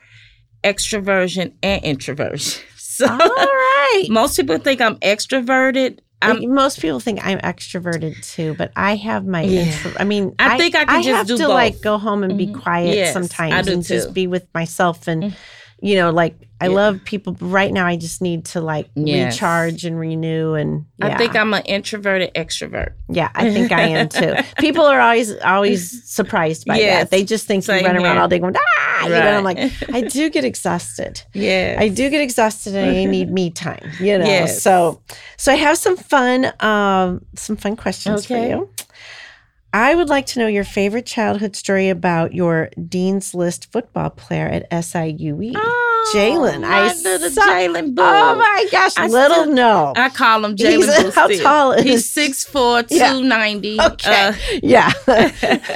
[0.64, 2.62] extroversion and introversion.
[2.96, 4.04] So All right.
[4.10, 5.98] most people think I'm extroverted.
[6.22, 9.62] I'm Most people think I'm extroverted too, but I have my Yeah.
[9.62, 9.92] intro.
[9.98, 11.48] I mean, I think I can just have to both.
[11.48, 12.62] like go home and be Mhm.
[12.62, 13.94] quiet Yes, sometimes I and too.
[13.94, 15.34] just be with myself and Mm.
[15.84, 16.76] You know, like I Yeah.
[16.76, 17.34] love people.
[17.34, 19.34] But right now, I just need to like Yes.
[19.34, 20.54] recharge and renew.
[20.54, 22.92] And yeah, I think I'm an introverted extrovert.
[23.10, 24.34] yeah, I think I am too.
[24.58, 27.02] People are always always surprised by Yes.
[27.02, 27.10] that.
[27.10, 29.04] They just think you Same run around all day going ah.
[29.04, 29.58] You know, I'm like
[29.92, 31.20] I do get exhausted.
[31.34, 31.76] yeah.
[31.78, 34.24] I do get exhausted and I need me time, you know.
[34.24, 34.62] Yes.
[34.62, 35.02] So
[35.36, 38.70] so I have some fun um some fun questions for you.
[39.74, 44.46] I would like to know your favorite childhood story about your Dean's List football player
[44.46, 45.52] at SIUE.
[45.56, 48.02] Oh, Jalen, I little saw- Jalen Boo.
[48.02, 49.92] Oh my gosh, I little still- no.
[49.96, 51.10] I call him Jalen Boo.
[51.16, 51.42] how still.
[51.42, 51.90] tall is- he?
[51.90, 53.18] He's six four, two Yeah.
[53.18, 53.80] ninety.
[53.80, 54.28] Okay.
[54.28, 54.32] Uh,
[54.62, 54.92] yeah.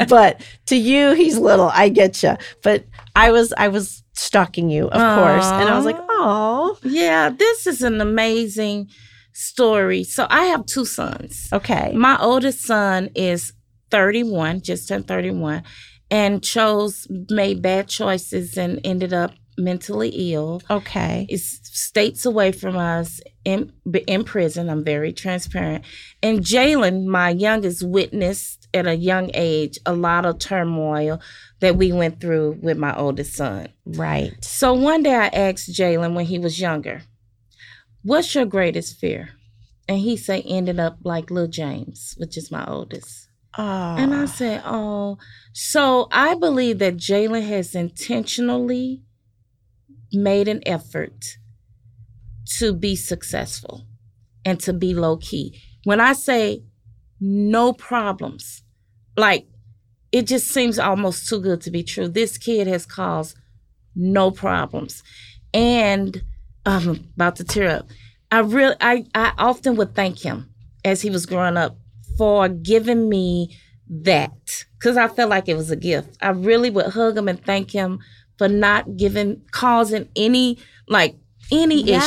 [0.08, 1.68] but to you he's little.
[1.74, 2.37] I get you.
[2.62, 2.84] But
[3.16, 7.66] I was I was stalking you, of course, and I was like, "Oh, yeah, this
[7.66, 8.90] is an amazing
[9.32, 10.04] story.
[10.04, 11.48] So I have two sons.
[11.52, 13.52] okay." My oldest son is
[13.90, 15.62] 31, just turned 31,
[16.11, 20.62] and chose, made bad choices and ended up mentally ill.
[20.70, 21.27] Okay.
[21.29, 23.72] Is states away from us in
[24.07, 24.70] in prison.
[24.70, 25.85] I'm very transparent.
[26.22, 31.20] And Jalen, my youngest, witnessed at a young age a lot of turmoil
[31.61, 33.68] that we went through with my oldest son.
[33.85, 34.33] Right.
[34.44, 37.03] So one day I asked Jalen when he was younger,
[38.03, 39.31] "What's your greatest fear?"
[39.88, 43.27] And he said, "Ended up like Lil James, which is my oldest."
[43.59, 43.97] Oh.
[43.99, 44.27] And I ah.
[44.27, 45.18] said, "Oh."
[45.53, 49.03] So I believe that Jalen has intentionally
[50.12, 51.38] made an effort
[52.59, 53.85] to be successful
[54.44, 55.61] and to be low key.
[55.85, 56.62] When I say
[57.21, 58.62] no problems,
[59.16, 59.47] like
[60.12, 62.09] it just seems almost too good to be true.
[62.09, 63.37] This kid has caused
[63.94, 65.03] no problems.
[65.53, 66.23] And
[66.64, 67.88] I'm about to tear up.
[68.31, 70.51] I really I, I often would thank him
[70.85, 71.77] as he was growing up
[72.18, 73.57] for giving me
[73.88, 76.16] that because I felt like it was a gift.
[76.20, 78.00] I really would hug him and thank him
[78.37, 81.16] for not giving causing any like
[81.50, 82.04] any Yes.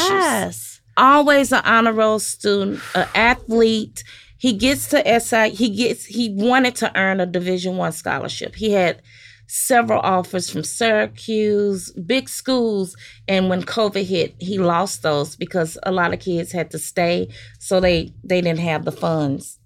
[0.52, 0.82] issues.
[0.98, 4.04] Always an honor roll student, an athlete.
[4.38, 5.50] He gets to SI.
[5.52, 6.06] He gets.
[6.06, 8.56] He wanted to earn a Division One scholarship.
[8.56, 9.02] He had
[9.48, 12.96] several offers from Syracuse, big schools,
[13.28, 17.28] and when COVID hit, he lost those because a lot of kids had to stay,
[17.60, 19.58] so they they didn't have the funds.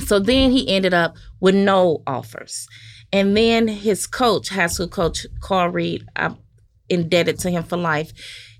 [0.00, 2.66] So then he ended up with no offers.
[3.12, 6.36] And then his coach, high school coach Carl Reed, I'm
[6.88, 8.12] indebted to him for life.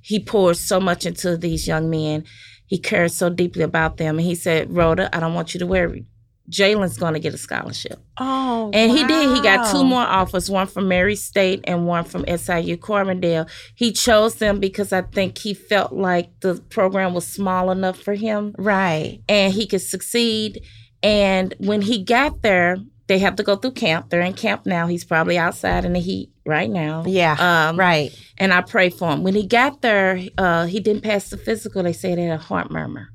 [0.03, 2.25] He poured so much into these young men.
[2.67, 4.19] He cared so deeply about them.
[4.19, 6.07] And he said, Rhoda, I don't want you to worry.
[6.49, 8.01] Jalen's going to get a scholarship.
[8.19, 9.37] Oh, And he did.
[9.37, 13.49] He got two more offers, one from Murray State and one from SIU Carbondale.
[13.77, 18.15] He chose them because I think he felt like the program was small enough for
[18.15, 19.21] him Right.
[19.29, 20.61] and he could succeed.
[21.03, 24.11] And when he got there, they have to go through camp.
[24.11, 24.87] They're in camp now.
[24.87, 27.05] He's probably outside in the heat right now.
[27.07, 27.37] Yeah.
[27.71, 28.11] Um, right.
[28.39, 29.23] And I pray for him.
[29.25, 31.83] When he got there, uh, he didn't pass the physical.
[31.83, 33.09] They said he had a heart murmur.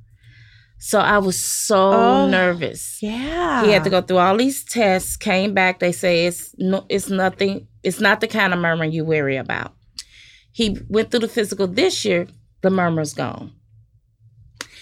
[0.79, 2.27] So I was so Oh.
[2.29, 3.01] nervous.
[3.01, 3.63] Yeah.
[3.65, 5.15] He had to go through all these tests.
[5.15, 5.79] Came back.
[5.79, 7.67] They say it's no, it's nothing.
[7.83, 9.73] It's not the kind of murmur you worry about.
[10.51, 12.27] He went through the physical this year.
[12.61, 13.53] The murmur's gone.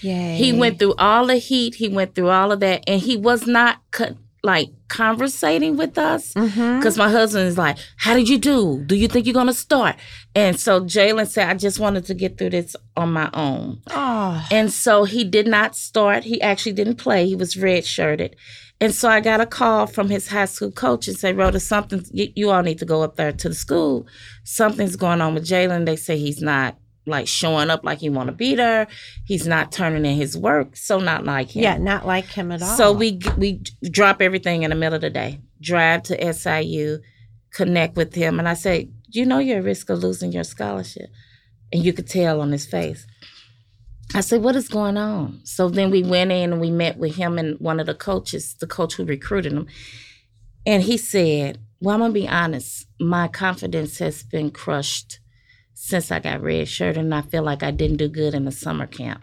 [0.03, 0.35] Yay.
[0.37, 1.75] He went through all the heat.
[1.75, 6.33] He went through all of that, and he was not co- like conversating with us
[6.33, 6.77] Mm-hmm.
[6.79, 8.83] because my husband is like, "How did you do?
[8.85, 9.95] Do you think you're gonna start?"
[10.35, 14.45] And so Jalen said, "I just wanted to get through this on my own." Oh.
[14.51, 16.23] And so he did not start.
[16.25, 17.25] He actually didn't play.
[17.25, 18.35] He was red shirted.
[18.81, 22.03] And so I got a call from his high school coach and said, Rhoda, something,
[22.11, 24.05] you, you all need to go up there to the school.
[24.43, 25.85] Something's going on with Jalen.
[25.85, 28.87] They say he's not like showing up like he want to be there.
[29.25, 30.75] He's not turning in his work.
[30.75, 31.63] So not like him.
[31.63, 32.77] Yeah, not like him at all.
[32.77, 36.99] So we we drop everything in the middle of the day, drive to SIU,
[37.51, 41.09] connect with him, and I say, "You know, you're at risk of losing your scholarship,"
[41.71, 43.05] and you could tell on his face.
[44.15, 47.15] I said, "What is going on?" So then we went in and we met with
[47.15, 49.67] him and one of the coaches, the coach who recruited him,
[50.65, 52.87] and he said, "Well, I'm gonna be honest.
[52.99, 55.19] My confidence has been crushed
[55.89, 58.51] since I got red shirt, and I feel like I didn't do good in the
[58.51, 59.21] summer camp."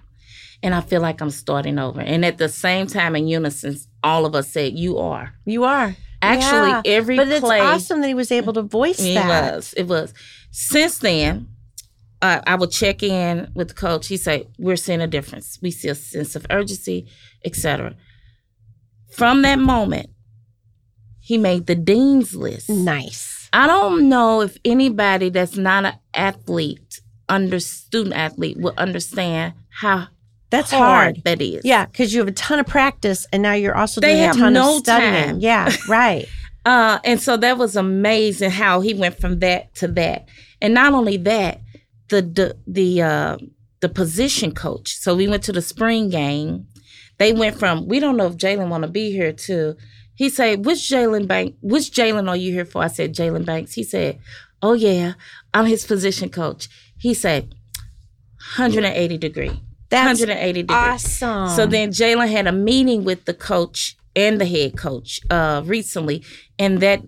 [0.62, 2.02] and I feel like I'm starting over.
[2.02, 5.96] And at the same time, in unison, all of us said, "You are." you are.
[6.20, 6.82] Actually, Yeah.
[6.84, 9.54] every But it's play, awesome that he was able to voice it that.
[9.54, 10.12] was, it was.
[10.50, 11.48] Since then,
[12.20, 14.08] uh, I would check in with the coach.
[14.08, 15.58] He said, "We're seeing a difference.
[15.62, 17.06] We see a sense of urgency,
[17.42, 17.94] etc."
[19.16, 20.10] From that moment,
[21.20, 22.68] he made the dean's list.
[22.68, 23.48] Nice.
[23.52, 30.08] I don't know if anybody that's not an athlete, under student athlete, will understand how
[30.50, 30.82] That's hard,
[31.16, 31.24] hard.
[31.24, 31.64] that is.
[31.64, 34.36] Yeah, because you have a ton of practice, and now you're also They doing have
[34.36, 35.24] a ton no of studying.
[35.24, 35.38] time.
[35.40, 36.26] Yeah, right.
[36.66, 40.28] Uh, and so that was amazing how he went from that to that.
[40.60, 41.60] And not only that,
[42.08, 43.36] the the the uh,
[43.80, 44.94] the position coach.
[44.96, 46.66] So we went to the spring game.
[47.18, 49.76] They went from we don't know if Jalen want to be here to
[50.14, 52.82] he said, which Jalen Bank which Jalen are you here for?
[52.82, 53.72] I said Jalen Banks.
[53.72, 54.18] He said,
[54.60, 55.14] Oh yeah,
[55.52, 56.68] I'm his position coach.
[56.98, 57.54] He said,
[58.56, 59.60] 180 degree.
[59.90, 60.76] That's 180 degree.
[60.76, 61.48] awesome.
[61.48, 66.24] So then Jalen had a meeting with the coach and the head coach uh, recently,
[66.58, 67.00] and that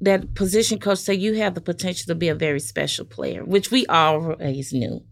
[0.00, 3.70] that position coach said you have the potential to be a very special player, which
[3.70, 5.02] we always knew.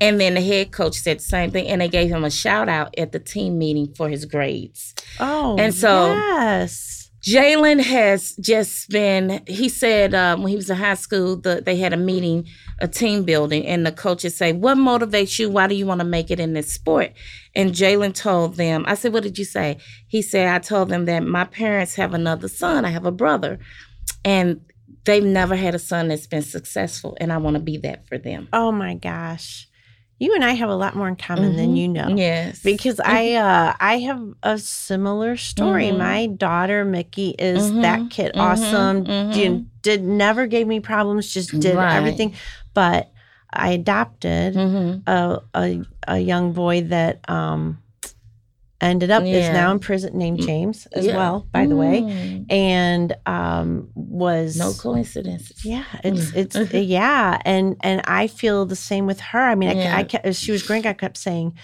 [0.00, 2.68] And then the head coach said the same thing, and they gave him a shout
[2.68, 4.94] out at the team meeting for his grades.
[5.20, 7.01] oh, and so- yes.
[7.22, 11.76] Jalen has just been, he said um, when he was in high school, the, they
[11.76, 12.48] had a meeting,
[12.80, 15.48] a team building, and the coaches say, What motivates you?
[15.48, 17.12] Why do you want to make it in this sport?
[17.54, 19.78] And Jalen told them, I said, What did you say?
[20.08, 23.60] He said, I told them that my parents have another son, I have a brother,
[24.24, 24.60] and
[25.04, 28.18] they've never had a son that's been successful, and I want to be that for
[28.18, 28.48] them.
[28.52, 29.68] Oh my gosh,
[30.22, 31.76] you and I have a lot more in common than Mhm.
[31.80, 32.08] you know.
[32.16, 32.60] Yes.
[32.62, 35.86] Because I uh I have a similar story.
[35.90, 35.98] Mhm.
[35.98, 38.32] My daughter Mickey is Mhm, that kid.
[38.34, 39.04] mhm, Awesome.
[39.04, 39.32] mhm.
[39.34, 41.32] Did, did never gave me problems.
[41.34, 41.96] Just did Right.
[41.96, 42.34] everything.
[42.72, 43.10] But
[43.52, 44.56] I adopted
[45.06, 47.78] a, a a young boy that um
[48.82, 51.16] ended up is now in prison named James as Yeah.
[51.16, 52.46] well, by the way, Mm.
[52.52, 55.52] and um, was No coincidence.
[55.64, 59.40] yeah, it's it's yeah, and and I feel the same with her.
[59.40, 59.96] I mean, I, Yeah.
[59.96, 61.54] I kept, as she was growing, I kept saying,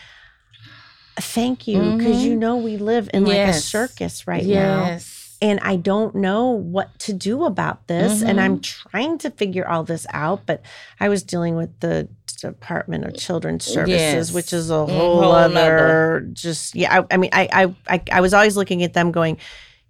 [1.20, 2.24] "Thank you," because Mhm.
[2.24, 4.98] you know we live in like a circus right now,
[5.42, 8.38] and I don't know what to do about this, and Mm-hmm.
[8.38, 10.42] I'm trying to figure all this out.
[10.46, 10.62] But
[11.00, 12.08] I was dealing with the
[12.40, 14.32] Department of Children's Services, Yes.
[14.32, 16.28] which is a Mm, whole, whole other nother.
[16.32, 17.00] just yeah.
[17.00, 19.38] I, I mean, I, I I was always looking at them going.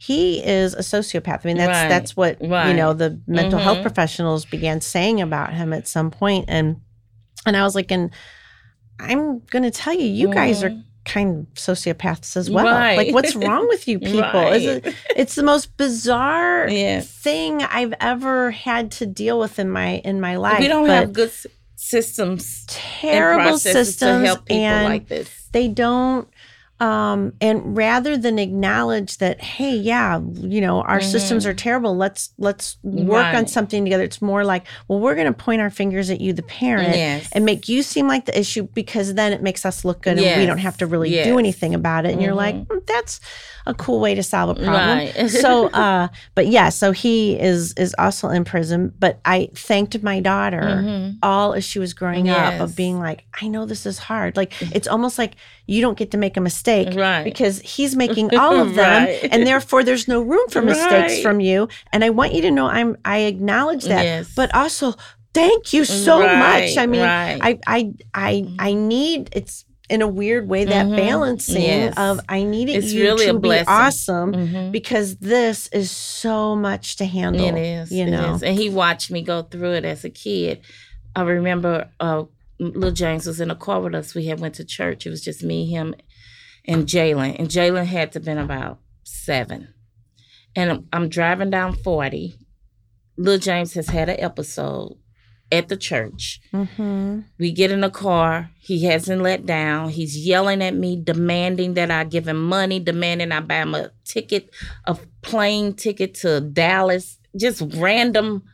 [0.01, 1.41] He is a sociopath.
[1.45, 1.89] I mean, that's Right.
[1.89, 3.83] that's what you know the mental health Mhm.
[3.83, 6.77] professionals began saying about him at some point, and
[7.47, 8.11] and I was like, and
[9.01, 10.85] I'm gonna tell you, you guys are Mhm.
[11.05, 12.65] kind of sociopaths as well.
[12.67, 12.97] Right.
[12.97, 14.21] Like, what's wrong with you people?
[14.53, 14.87] Is Right.
[14.87, 17.09] it, it's the most bizarre Yes.
[17.09, 20.59] thing I've ever had to deal with in my in my life.
[20.61, 21.31] we don't but have good
[21.81, 25.49] systems terrible systems to help people and like this.
[25.53, 26.29] they don't
[26.81, 32.31] um and rather than acknowledge that hey yeah you know our systems are terrible let's
[32.39, 33.47] let's work on Mm-hmm.
[33.49, 36.43] Something together it's more like well we're going to point our fingers at you the
[36.43, 37.29] parent Yes.
[37.33, 40.41] and make you seem like the issue because then it makes us look good and
[40.41, 42.67] we don't have to really do anything about it and you're like Mhm.
[42.67, 43.21] "Mm, that's
[43.67, 45.31] a cool way to solve a problem Right.
[45.45, 50.21] so uh but yeah so he is is also in prison but i thanked my
[50.21, 51.17] daughter Mhm.
[51.23, 54.37] all as she was growing up of being like, I know this is hard.
[54.37, 55.35] Like it's almost like
[55.67, 57.25] you don't get to make a mistake Right.
[57.25, 59.29] because he's making all of them Right.
[59.33, 61.23] and therefore there's no room for mistakes Right.
[61.23, 61.69] from you.
[61.93, 64.05] And I want you to know I'm I acknowledge that.
[64.05, 64.33] Yes.
[64.35, 64.95] But also
[65.35, 66.77] thank you so much.
[66.77, 67.03] I mean.
[67.03, 70.97] I I I I need it's in a weird way that Mhm.
[70.97, 71.95] balancing Yes.
[71.97, 74.71] of I needed It's you really to a be awesome Mhm.
[74.71, 77.47] because this is so much to handle.
[77.47, 77.91] It is.
[77.91, 78.35] You know.
[78.35, 78.43] is.
[78.43, 80.61] And he watched me go through it as a kid.
[81.17, 82.25] I remember uh,
[82.61, 84.15] little James was in a car with us.
[84.15, 85.07] We had went to church.
[85.07, 85.95] It was just me, him,
[86.69, 87.37] and Jalen.
[87.39, 89.75] And Jalen had to been about seven.
[90.55, 92.37] And I'm, I'm driving down 40.
[93.17, 94.97] Little James has had an episode
[95.51, 96.41] at the church.
[96.53, 97.21] Mm-hmm.
[97.39, 98.51] We get in the car.
[98.61, 99.89] He hasn't let down.
[99.89, 103.91] He's yelling at me, demanding that I give him money, demanding I buy him a
[104.05, 104.51] ticket,
[104.85, 108.45] a plane ticket to Dallas, just random.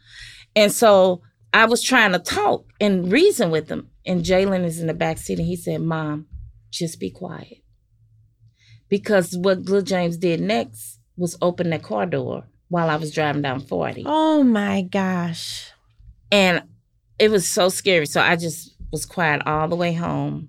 [0.54, 1.22] And so
[1.52, 3.90] I was trying to talk and reason with him.
[4.06, 6.26] And Jalen is in the back seat and he said, Mom,
[6.70, 7.63] just be quiet.
[8.94, 13.42] Because what Little James did next was open that car door while I was driving
[13.42, 14.04] down 40.
[14.06, 15.72] Oh my gosh.
[16.30, 16.62] And
[17.18, 18.06] it was so scary.
[18.06, 20.48] So I just was quiet all the way home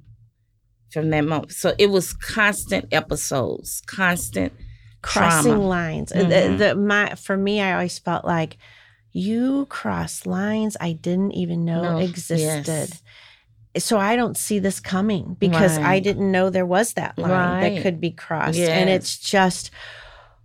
[0.92, 1.54] from that moment.
[1.54, 4.54] So it was constant episodes, constant
[5.02, 5.68] crossing trauma.
[5.68, 6.12] lines.
[6.12, 6.30] Mhm.
[6.30, 8.58] The, the, my for me, I always felt like
[9.12, 12.68] you crossed lines I didn't even know No, existed.
[12.68, 13.02] yes.
[13.78, 17.82] So I don't see this coming because I didn't know there was that line that
[17.82, 19.72] could be crossed, and it's just.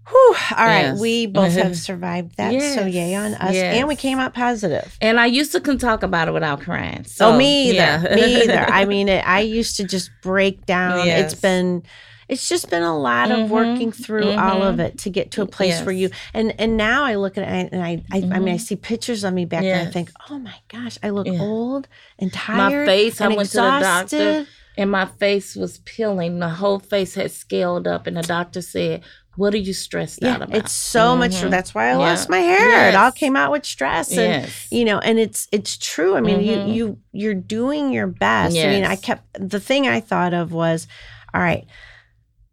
[0.09, 0.99] Whew, all right, Yes.
[0.99, 1.73] we both have mm-hmm.
[1.75, 4.97] survived that, so yay on us, and we came out positive.
[5.01, 7.03] And I used to can talk about it without crying.
[7.03, 7.77] Oh, so oh, me either.
[7.77, 8.15] yeah.
[8.17, 8.59] Me either.
[8.69, 11.07] I mean, it, I used to just break down.
[11.07, 11.33] Yes.
[11.33, 11.85] It's been,
[12.31, 14.85] it's just been a lot of Mhm, working through all of mhm.
[14.87, 17.73] it to get to a place where you and and now I look at it
[17.73, 18.61] and I I, I mean I Mhm.
[18.61, 19.87] see pictures of me back then.
[19.89, 21.41] I think, oh my gosh, I look Yeah.
[21.41, 21.89] old
[22.19, 22.57] and tired.
[22.57, 24.47] my face, I went to the doctor
[24.79, 26.39] and my face was peeling.
[26.39, 29.03] The whole face had scaled up, and the doctor said,
[29.37, 30.57] What are you stressed Yeah, out about?
[30.57, 31.33] it's so much.
[31.33, 31.51] Mhm.
[31.51, 31.99] That's why I Yeah.
[31.99, 32.89] lost my hair.
[32.89, 34.67] It all came out with stress and Yes.
[34.71, 38.67] you know and it's it's true i mean you you you're doing your best i
[38.69, 40.87] mean i kept the thing i thought of was
[41.33, 41.65] all right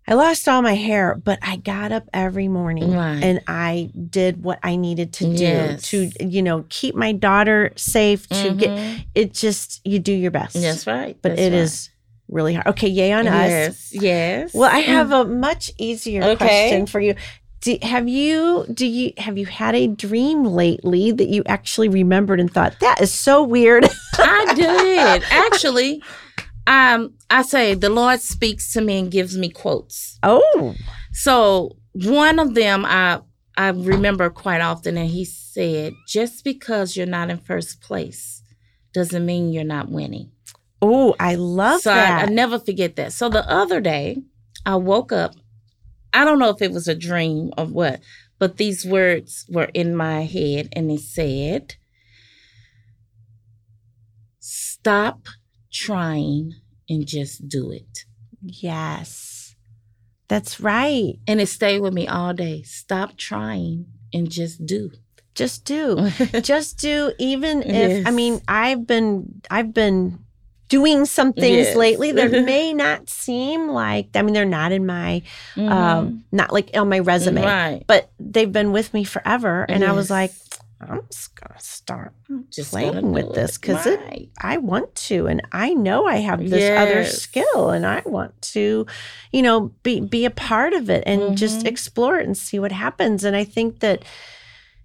[0.07, 3.21] i lost all my hair but i got up every morning Right.
[3.23, 8.27] and i did what i needed to do to you know keep my daughter safe
[8.29, 9.05] to get Mhm.
[9.15, 11.17] it just you do your best That's right.
[11.21, 11.59] but That's it right.
[11.59, 11.89] is
[12.29, 13.93] really hard okay yay on us Yes.
[13.93, 14.53] Yes.
[14.53, 16.35] well i have a much easier Okay.
[16.35, 17.15] question for you
[17.61, 22.39] do, have you do you have you had a dream lately that you actually remembered
[22.39, 23.87] and thought that is so weird
[24.19, 26.01] I did actually.
[26.67, 30.19] Um, I say the Lord speaks to me and gives me quotes.
[30.21, 30.75] oh
[31.13, 33.21] So one of them I
[33.55, 38.43] I remember quite often, and He said, "Just because you're not in first place
[38.93, 40.31] doesn't mean you're not winning."
[40.79, 42.19] oh i love that.
[42.19, 43.11] I, I never forget that.
[43.11, 44.21] So the other day,
[44.63, 45.33] I woke up.
[46.13, 48.01] I don't know if it was a dream or what,
[48.37, 51.75] but these words were in my head, and he said,
[54.39, 55.27] "Stop
[55.85, 56.53] trying
[56.89, 58.05] and just do it."
[58.41, 59.55] yes
[60.27, 62.61] that's right And it stayed with me all day.
[62.63, 64.91] Stop trying and just do.
[65.35, 66.09] just do
[66.41, 70.19] just do even if i mean i've been i've been
[70.69, 71.75] doing some things Yes.
[71.75, 75.21] lately that may not seem like I mean they're not in my
[75.57, 77.47] um not like on my resume, Mm-hmm.
[77.73, 77.83] Right.
[77.87, 80.31] but they've been with me forever and I was like
[80.79, 82.13] I'm just going to start
[82.51, 84.29] Just playing gonna with this because Right.
[84.39, 88.85] I want to, and I know I have this other skill, and I want to,
[89.31, 91.67] you know, be be a part of it and just Mhm.
[91.67, 93.23] explore it and see what happens.
[93.23, 94.03] And I think that,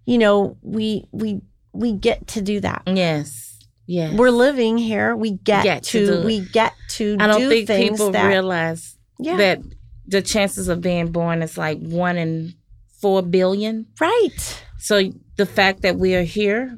[0.07, 1.40] you know, we we
[1.74, 2.82] we get to do that.
[2.86, 3.59] Yes.
[3.86, 4.14] Yes.
[4.16, 5.14] We're living here.
[5.16, 8.97] We get, Get to, to we get to I don't do think people that realize
[9.18, 9.61] yeah that
[10.07, 12.55] the chances of being born is like one in
[13.01, 13.86] four billion.
[14.01, 16.76] right So the fact that we are here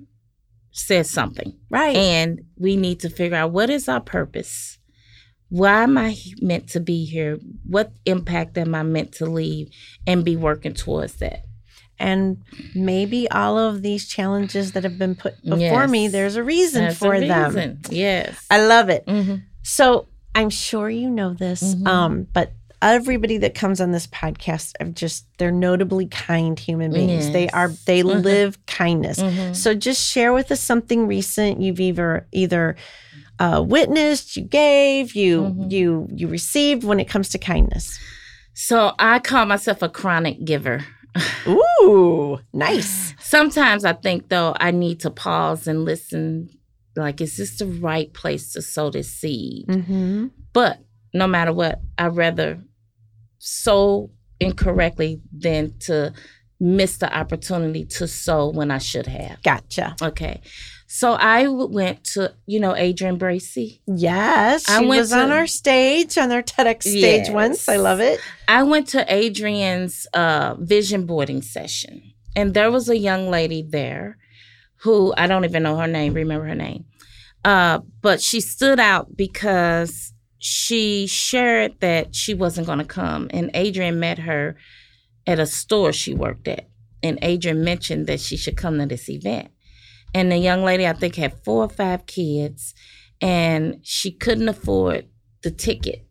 [0.73, 1.55] says something.
[1.71, 4.79] right And we need to figure out what is our purpose?
[5.49, 7.39] Why am I meant to be here?
[7.65, 9.69] What impact am I meant to leave
[10.07, 11.41] and be working towards that?
[11.97, 12.39] and
[12.75, 15.91] maybe all of these challenges that have been put before Yes.
[15.91, 17.45] me, there's a reason That's for a them.
[17.55, 17.81] reason.
[17.89, 18.35] Yes.
[18.51, 19.07] I love it.
[19.07, 19.45] Mhm.
[19.63, 21.87] So I'm sure you know this, Mhm.
[21.87, 22.51] um, but
[22.85, 27.30] everybody that comes on this podcast are just they're notably kind human beings.
[27.30, 28.22] They are they Mhm.
[28.22, 29.18] live kindness.
[29.18, 29.57] Mhm.
[29.57, 32.76] So just share with us something recent you've either either
[33.41, 35.72] uh, witnessed, you gave, you Mhm.
[35.72, 37.99] you you received when it comes to kindness.
[38.55, 40.85] So I call myself a chronic giver.
[41.49, 43.14] Ooh, nice.
[43.20, 46.49] Sometimes I think though I need to pause and listen.
[46.97, 49.66] Like, is this the right place to sow this seed?
[49.66, 50.26] Mm-hmm.
[50.53, 50.78] But
[51.12, 52.61] no matter what, I'd rather
[53.45, 56.12] sow incorrectly than to
[56.59, 59.42] miss the opportunity to sow when I should have.
[59.42, 59.95] Gotcha.
[60.01, 60.40] Okay.
[60.86, 63.82] So I went to, you know, Adrian Bracy.
[63.86, 67.68] Yes, I she went was on our stage on our TEDx stage once.
[67.68, 68.20] I love it.
[68.49, 74.16] I went to Adrian's uh, vision boarding session, and there was a young lady there
[74.76, 76.84] who I don't even know her name, remember her name.
[77.45, 80.14] Uh, but she stood out because
[80.45, 84.57] she shared that she wasn't going to come, and Adrian met her
[85.26, 86.68] at a store she worked at.
[87.03, 89.49] And Adrian mentioned that she should come to this event.
[90.12, 92.74] And the young lady, I think, had four or five kids,
[93.22, 95.07] and she couldn't afford
[95.42, 96.07] the ticket.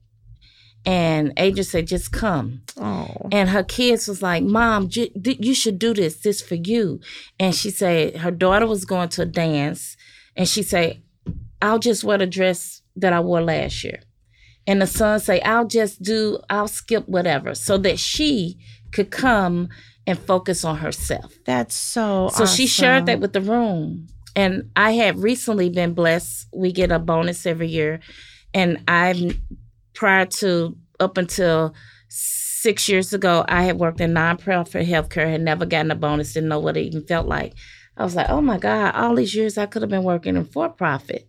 [0.83, 2.63] And Adrian said, just come.
[2.77, 6.15] Oh, And her kids was like, Mom, j- you should do this.
[6.21, 6.99] This for you.
[7.39, 9.95] And she said her daughter was going to a dance.
[10.35, 11.03] And she said,
[11.61, 14.01] I'll just wear the dress that I wore last year.
[14.65, 18.57] And the son say, I'll just do, I'll skip whatever so that she
[18.91, 19.69] could come
[20.05, 21.33] and focus on herself.
[21.45, 22.29] that's so.
[22.33, 24.07] So she shared that with the room.
[24.35, 26.47] And I had recently been blessed.
[26.53, 27.99] We get a bonus every year.
[28.53, 29.37] And I've,
[29.93, 31.73] prior to up until
[32.09, 36.49] six years ago, I had worked in nonprofit healthcare, had never gotten a bonus, didn't
[36.49, 37.53] know what it even felt like.
[37.95, 40.45] I was like, oh my God, all these years I could have been working in
[40.45, 41.27] for profit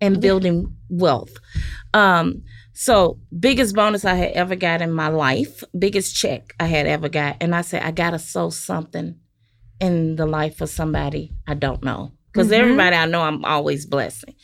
[0.00, 1.34] and building wealth.
[1.94, 2.42] Um,
[2.78, 7.08] so biggest bonus I had ever got in my life, biggest check I had ever
[7.08, 7.38] got.
[7.40, 9.16] And I said, I gotta sow something
[9.80, 12.12] in the life of somebody I don't know.
[12.32, 12.58] Because Mhm.
[12.58, 14.34] everybody I know I'm always blessing.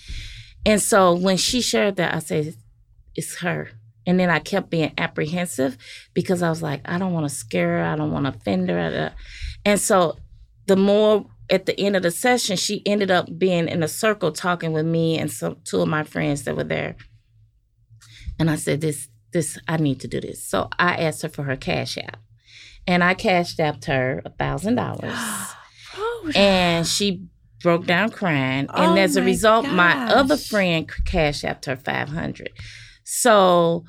[0.64, 2.54] And so when she shared that, I said,
[3.14, 3.68] it's her.
[4.06, 5.76] And then I kept being apprehensive
[6.14, 7.84] because I was like, I don't want to scare her.
[7.84, 9.12] I don't want to offend her.
[9.66, 10.16] And so
[10.66, 14.32] the more at the end of the session, she ended up being in a circle
[14.32, 16.96] talking with me and some two of my friends that were there.
[18.42, 20.42] And I said, This, this, I need to do this.
[20.42, 22.18] So I asked her for her cash app.
[22.88, 25.14] And I cashed out her a thousand dollars.
[25.94, 27.26] Oh, And she
[27.62, 28.66] broke down crying.
[28.70, 32.48] And Oh as a result, my other friend cash apped her 500.
[33.04, 33.84] So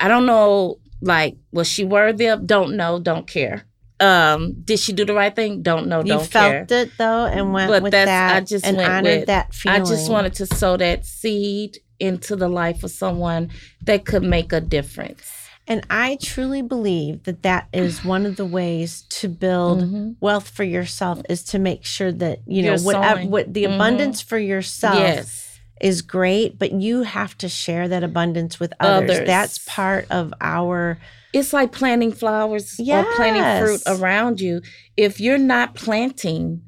[0.00, 2.46] I don't know, like, was she worthy of?
[2.46, 3.64] Don't know, don't care.
[4.00, 5.62] Um, did she do the right thing?
[5.62, 6.80] Don't know, you don't felt care.
[6.82, 9.54] it though, and went But with that's- that, I just and went honored with- that
[9.54, 9.80] feeling.
[9.82, 13.50] I just wanted to sow that seed into the life of someone
[13.82, 15.22] that could make a difference.
[15.68, 20.14] and I truly believe that that is one of the ways to build Mhm.
[20.20, 23.74] wealth for yourself is to make sure that you know whatever what the Mhm.
[23.74, 25.58] abundance for yourself Yes.
[25.80, 29.10] is great, but you have to share that abundance with others.
[29.10, 29.26] Others.
[29.26, 30.98] That's part of our
[31.32, 34.62] It's like planting flowers or planting fruit around you.
[34.96, 36.62] If you're not planting,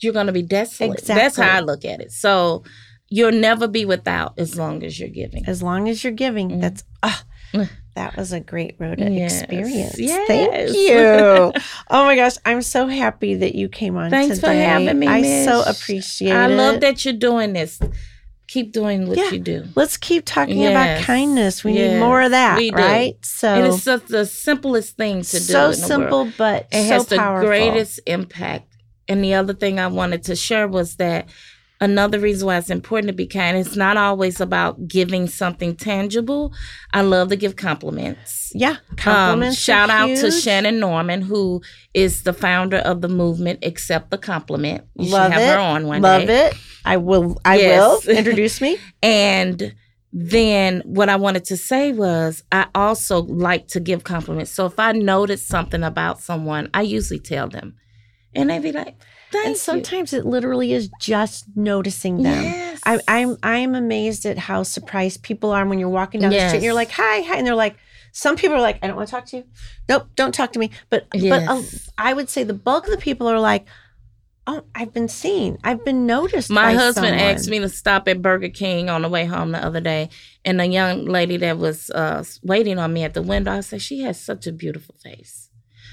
[0.00, 1.02] you're going to be desolate.
[1.04, 2.12] That's how I look at it.
[2.12, 2.62] So
[3.10, 5.44] you'll never be without as long as you're giving.
[5.46, 6.50] as long as you're giving.
[6.50, 6.60] Mm.
[6.60, 7.68] That's ah, Mm.
[7.94, 9.40] that was a great road Yes.
[9.40, 9.98] experience.
[9.98, 10.26] Yes.
[10.28, 11.52] Thank you.
[11.90, 14.10] oh my gosh, I'm so happy that you came on.
[14.10, 16.52] Thanks for having me, I so appreciate I it.
[16.52, 17.80] I love that you're doing this.
[18.48, 19.30] Keep doing what Yeah.
[19.30, 19.64] you do.
[19.74, 21.64] Let's keep talking about kindness.
[21.64, 22.76] We need more of that, We do.
[22.76, 23.14] right?
[23.22, 25.38] So and it's such the simplest thing to do.
[25.38, 26.34] so simple, World.
[26.38, 28.66] but It so has the greatest impact.
[29.06, 31.28] And the other thing I wanted to share was that
[31.80, 36.52] another reason why it's important to be kind it's not always about giving something tangible
[36.92, 38.70] i love to give compliments Yeah.
[38.70, 39.58] um, Compliments.
[39.58, 41.62] shout are out to shannon norman who
[41.94, 45.54] is the founder of the movement accept the compliment you Love should have it.
[45.54, 46.58] her on one Love day Love it.
[46.84, 47.38] I will.
[47.44, 48.06] I Yes.
[48.06, 48.78] will introduce me.
[49.02, 49.74] and
[50.12, 54.50] then what I wanted to say was I also like to give compliments.
[54.52, 57.76] So if I notice something about someone, I usually tell them.
[58.34, 58.96] And they be like,
[59.30, 59.58] Thank and you.
[59.58, 62.44] sometimes it literally is just noticing them.
[62.44, 62.80] Yes.
[62.84, 66.58] I, I'm I'm amazed at how surprised people are when you're walking down the street
[66.58, 67.76] and you're like hi hi and they're like
[68.12, 69.44] some people are like I don't want to talk to you.
[69.88, 70.70] Nope, don't talk to me.
[70.88, 71.62] But but uh,
[71.98, 73.66] I would say the bulk of the people are like
[74.48, 75.58] oh I've been seen.
[75.62, 76.50] I've been noticed.
[76.50, 77.20] My husband someone.
[77.20, 80.08] asked me to stop at Burger King on the way home the other day,
[80.44, 83.82] and a young lady that was uh, waiting on me at the window, I said,
[83.82, 85.47] She has such a beautiful face.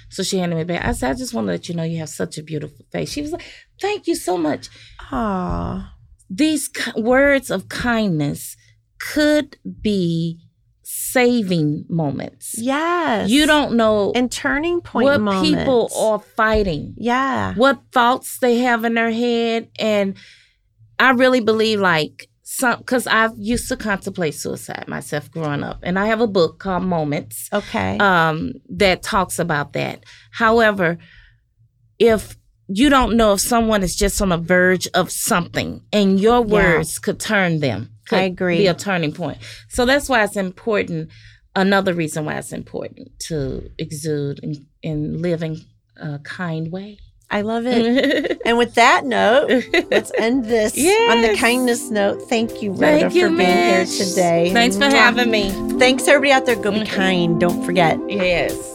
[0.10, 0.86] So she handed me back.
[0.86, 3.12] I said, I just want to let you know you have such a beautiful face.
[3.12, 3.44] She was like,
[3.82, 4.70] Thank you so much.
[5.12, 5.94] Aw.
[6.30, 8.56] these words of kindness
[9.00, 10.40] could be
[10.84, 12.56] saving moments.
[12.58, 13.30] Yes.
[13.30, 15.50] You don't know and turning point what moments.
[15.50, 17.54] people are fighting, Yeah.
[17.56, 19.70] what thoughts they have in their head.
[19.80, 20.16] And
[21.00, 25.80] I really believe, like, some, because I've used to contemplate suicide myself growing up.
[25.82, 27.98] And I have a book called Moments Okay.
[27.98, 30.04] um, that talks about that.
[30.32, 31.00] However,
[31.98, 32.38] if
[32.68, 36.54] you don't know if someone is just on the verge of something and your Yeah.
[36.54, 38.58] words could turn them, could I agree.
[38.60, 39.40] be a turning point.
[39.70, 41.10] So that's why it's important.
[41.56, 45.62] Another reason why it's important to exude and, and live in
[45.98, 47.00] a kind way.
[47.30, 48.42] I love it.
[48.46, 49.50] and with that note,
[49.92, 50.74] let's end this
[51.10, 52.22] on the kindness note.
[52.30, 54.52] Thank you, Rhoda, Thank you, for being here today.
[54.54, 55.52] Thanks for having me.
[55.80, 56.56] Thanks, everybody out there.
[56.56, 57.40] Go be kind.
[57.40, 58.00] Don't forget.
[58.10, 58.75] Yes.